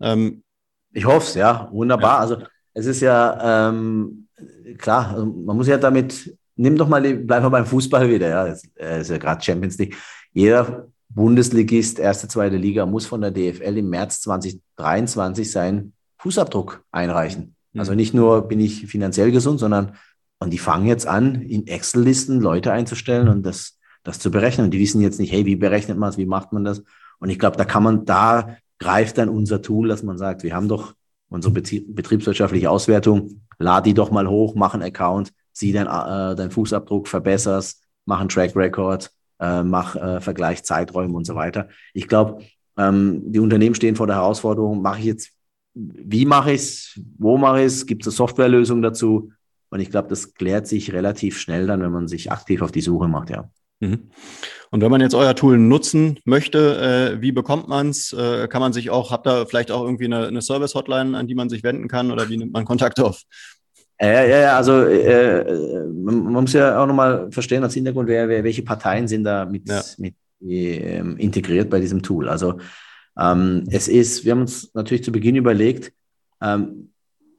[0.00, 0.42] Ähm,
[0.92, 2.14] ich hoffe es, ja, wunderbar.
[2.14, 2.20] Ja.
[2.20, 2.38] Also
[2.74, 4.28] es ist ja ähm,
[4.78, 8.46] klar, also man muss ja damit nimm doch mal, bleib mal beim Fußball wieder, ja,
[8.46, 8.64] das
[9.00, 9.96] ist ja gerade Champions League.
[10.32, 17.56] Jeder Bundesligist, erste, zweite Liga, muss von der DFL im März 2023 seinen Fußabdruck einreichen.
[17.72, 17.80] Mhm.
[17.80, 19.96] Also nicht nur bin ich finanziell gesund, sondern
[20.38, 24.66] und die fangen jetzt an, in Excel-Listen Leute einzustellen und das, das zu berechnen.
[24.66, 26.82] Und die wissen jetzt nicht, hey, wie berechnet man es, wie macht man das?
[27.18, 30.54] Und ich glaube, da kann man, da greift dann unser Tool, dass man sagt, wir
[30.54, 30.94] haben doch
[31.28, 36.50] unsere betriebswirtschaftliche Auswertung, lad die doch mal hoch, mach einen Account, sieh deinen äh, dein
[36.50, 41.68] Fußabdruck, verbesserst, mach einen Track Record, äh, mach äh, Vergleich Zeiträume und so weiter.
[41.94, 42.42] Ich glaube,
[42.76, 45.30] ähm, die Unternehmen stehen vor der Herausforderung, mache ich jetzt,
[45.74, 49.30] wie mache ich es, wo mache ich es, gibt es eine Softwarelösung dazu?
[49.68, 52.80] Und ich glaube, das klärt sich relativ schnell dann, wenn man sich aktiv auf die
[52.80, 53.50] Suche macht, ja.
[53.80, 54.10] Mhm.
[54.70, 58.12] Und wenn man jetzt euer Tool nutzen möchte, äh, wie bekommt man es?
[58.12, 61.34] Äh, kann man sich auch, habt ihr vielleicht auch irgendwie eine, eine Service-Hotline, an die
[61.34, 63.22] man sich wenden kann oder wie nimmt man Kontakt auf?
[64.00, 68.44] Ja, ja, ja, also äh, man muss ja auch nochmal verstehen als Hintergrund, wer, wer,
[68.44, 69.82] welche Parteien sind da mit, ja.
[69.98, 72.28] mit ähm, integriert bei diesem Tool.
[72.28, 72.58] Also
[73.18, 75.92] ähm, es ist, wir haben uns natürlich zu Beginn überlegt,
[76.40, 76.92] ähm,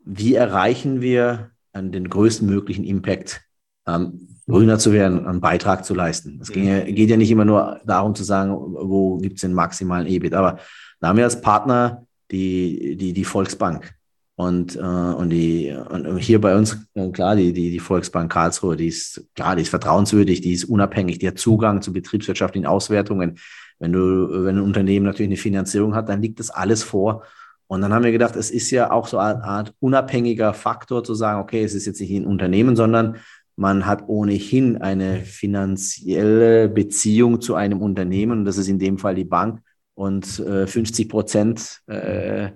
[0.06, 3.42] wie erreichen wir den größtmöglichen Impact,
[3.88, 6.40] ähm, grüner zu werden, einen Beitrag zu leisten.
[6.42, 10.08] Es ja, geht ja nicht immer nur darum zu sagen, wo gibt es den maximalen
[10.08, 10.58] EBIT, aber
[11.00, 13.94] da haben wir als Partner die, die, die Volksbank.
[14.36, 18.76] Und, äh, und, die, und hier bei uns, äh, klar, die, die, die Volksbank Karlsruhe,
[18.76, 23.38] die ist, klar, die ist vertrauenswürdig, die ist unabhängig, die hat Zugang zu betriebswirtschaftlichen Auswertungen.
[23.78, 27.24] Wenn du, wenn ein Unternehmen natürlich eine Finanzierung hat, dann liegt das alles vor.
[27.68, 31.14] Und dann haben wir gedacht, es ist ja auch so eine Art unabhängiger Faktor zu
[31.14, 33.18] sagen, okay, es ist jetzt nicht ein Unternehmen, sondern
[33.62, 38.44] man hat ohnehin eine finanzielle Beziehung zu einem Unternehmen.
[38.44, 39.62] Das ist in dem Fall die Bank.
[39.94, 42.50] Und äh, 50 Prozent äh,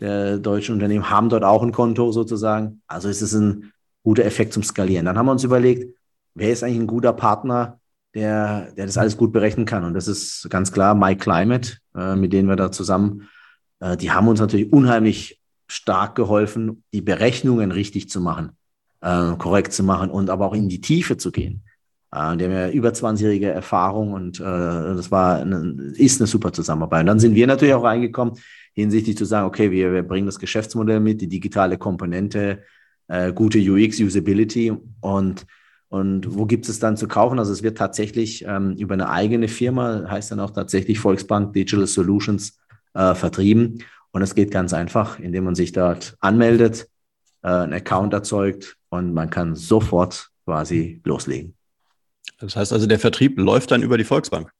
[0.00, 2.82] der deutschen Unternehmen haben dort auch ein Konto sozusagen.
[2.88, 5.06] Also ist es ein guter Effekt zum Skalieren.
[5.06, 5.96] Dann haben wir uns überlegt,
[6.34, 7.78] wer ist eigentlich ein guter Partner,
[8.12, 9.84] der, der das alles gut berechnen kann.
[9.84, 13.28] Und das ist ganz klar MyClimate, äh, mit denen wir da zusammen,
[13.78, 18.57] äh, die haben uns natürlich unheimlich stark geholfen, die Berechnungen richtig zu machen,
[19.00, 21.62] äh, korrekt zu machen und aber auch in die Tiefe zu gehen.
[22.12, 26.52] Äh, die haben ja über 20-jährige Erfahrung und äh, das war eine, ist eine super
[26.52, 27.00] Zusammenarbeit.
[27.00, 28.34] Und dann sind wir natürlich auch reingekommen,
[28.74, 32.62] hinsichtlich zu sagen, okay, wir, wir bringen das Geschäftsmodell mit, die digitale Komponente,
[33.08, 35.46] äh, gute UX, Usability und
[35.90, 37.38] und wo gibt es dann zu kaufen?
[37.38, 41.86] Also es wird tatsächlich ähm, über eine eigene Firma, heißt dann auch tatsächlich Volksbank Digital
[41.86, 42.58] Solutions,
[42.94, 43.82] äh, vertrieben.
[44.10, 46.88] Und es geht ganz einfach, indem man sich dort anmeldet,
[47.42, 51.54] äh, einen Account erzeugt und man kann sofort quasi loslegen.
[52.40, 54.50] Das heißt also, der Vertrieb läuft dann über die Volksbank.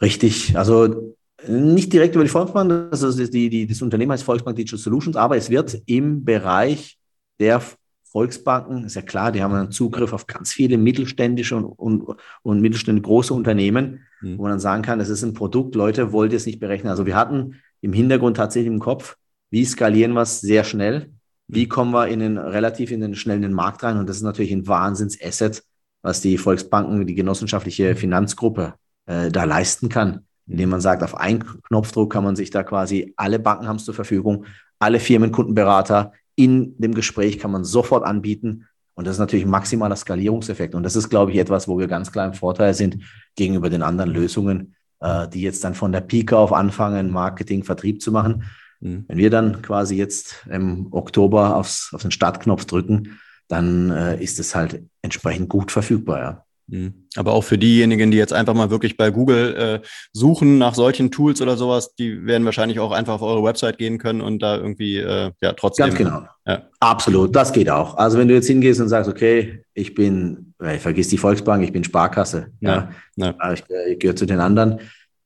[0.00, 0.56] Richtig.
[0.56, 1.14] Also
[1.46, 5.16] nicht direkt über die Volksbank, das ist die, die, das Unternehmen heißt Volksbank Digital Solutions,
[5.16, 6.98] aber es wird im Bereich
[7.38, 7.62] der
[8.10, 12.60] Volksbanken, ist ja klar, die haben einen Zugriff auf ganz viele mittelständische und, und, und
[12.60, 14.38] mittelständische große Unternehmen, mhm.
[14.38, 16.90] wo man dann sagen kann, das ist ein Produkt, Leute, wollt ihr es nicht berechnen.
[16.90, 19.16] Also wir hatten im Hintergrund tatsächlich im Kopf,
[19.50, 21.12] wie skalieren wir es sehr schnell,
[21.48, 21.68] wie mhm.
[21.68, 24.66] kommen wir in den, relativ in den schnellen Markt rein und das ist natürlich ein
[24.66, 25.64] Wahnsinns-Asset,
[26.02, 28.74] was die Volksbanken, die genossenschaftliche Finanzgruppe
[29.06, 33.12] äh, da leisten kann indem man sagt, auf einen Knopfdruck kann man sich da quasi,
[33.16, 34.46] alle Banken haben es zur Verfügung,
[34.78, 38.66] alle Firmenkundenberater in dem Gespräch kann man sofort anbieten.
[38.94, 40.74] Und das ist natürlich ein maximaler Skalierungseffekt.
[40.74, 42.98] Und das ist, glaube ich, etwas, wo wir ganz klar im Vorteil sind
[43.36, 48.00] gegenüber den anderen Lösungen, äh, die jetzt dann von der Pike auf anfangen, Marketing, Vertrieb
[48.00, 48.44] zu machen.
[48.80, 49.04] Mhm.
[49.08, 53.18] Wenn wir dann quasi jetzt im Oktober aufs, auf den Startknopf drücken,
[53.48, 56.18] dann äh, ist es halt entsprechend gut verfügbar.
[56.18, 56.44] Ja.
[56.68, 57.06] Mhm.
[57.16, 61.10] Aber auch für diejenigen, die jetzt einfach mal wirklich bei Google äh, suchen nach solchen
[61.10, 64.56] Tools oder sowas, die werden wahrscheinlich auch einfach auf eure Website gehen können und da
[64.56, 65.86] irgendwie äh, ja trotzdem.
[65.86, 66.22] Ganz genau.
[66.46, 66.68] Ja.
[66.78, 67.96] Absolut, das geht auch.
[67.96, 71.72] Also wenn du jetzt hingehst und sagst, okay, ich bin, äh, vergiss die Volksbank, ich
[71.72, 73.34] bin Sparkasse, ja, ja.
[73.40, 73.52] ja.
[73.52, 74.80] Ich, äh, ich gehöre zu den anderen,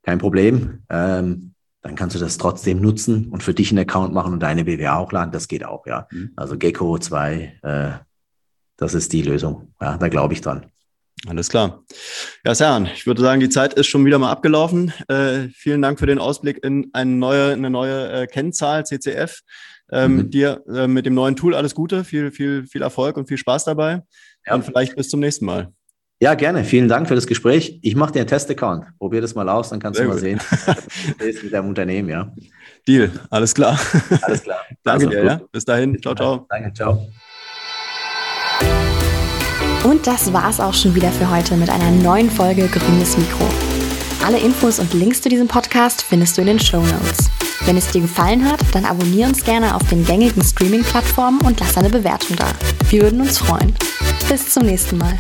[0.05, 0.85] kein Problem.
[0.89, 1.52] Ähm,
[1.83, 4.97] dann kannst du das trotzdem nutzen und für dich einen Account machen und deine BWA
[4.97, 5.33] auch laden.
[5.33, 6.07] Das geht auch, ja.
[6.11, 6.33] Mhm.
[6.37, 7.91] Also Gecko 2, äh,
[8.77, 9.75] das ist die Lösung.
[9.81, 10.67] Ja, da glaube ich dran.
[11.27, 11.85] Alles klar.
[12.45, 14.93] Ja, Serhan, ich würde sagen, die Zeit ist schon wieder mal abgelaufen.
[15.09, 19.41] Äh, vielen Dank für den Ausblick in eine neue, eine neue äh, Kennzahl, CCF.
[19.93, 20.31] Ähm, mhm.
[20.31, 23.65] Dir äh, mit dem neuen Tool alles Gute, viel, viel, viel Erfolg und viel Spaß
[23.65, 24.03] dabei.
[24.47, 24.55] Ja.
[24.55, 25.73] Und vielleicht bis zum nächsten Mal.
[26.23, 26.63] Ja, gerne.
[26.63, 27.81] Vielen Dank für das Gespräch.
[27.83, 28.97] Ich mache dir einen Test-Account.
[29.01, 30.23] Probier das mal aus, dann kannst Sehr du mal gut.
[30.23, 30.41] sehen,
[31.19, 32.33] ist mit deinem Unternehmen, ja.
[32.87, 33.77] Deal, alles klar.
[34.21, 34.61] Alles klar.
[34.85, 35.31] Danke also, dir, gut.
[35.31, 35.41] ja.
[35.51, 36.01] Bis dahin.
[36.01, 36.47] Ciao, ciao.
[36.49, 37.09] Danke, ciao.
[39.83, 43.49] Und das war's auch schon wieder für heute mit einer neuen Folge Grünes Mikro.
[44.25, 47.33] Alle Infos und Links zu diesem Podcast findest du in den Show Notes.
[47.67, 51.77] Wenn es dir gefallen hat, dann abonniere uns gerne auf den gängigen Streaming-Plattformen und lass
[51.77, 52.47] eine Bewertung da.
[52.91, 53.75] Wir würden uns freuen.
[54.29, 55.19] Bis zum nächsten Mal.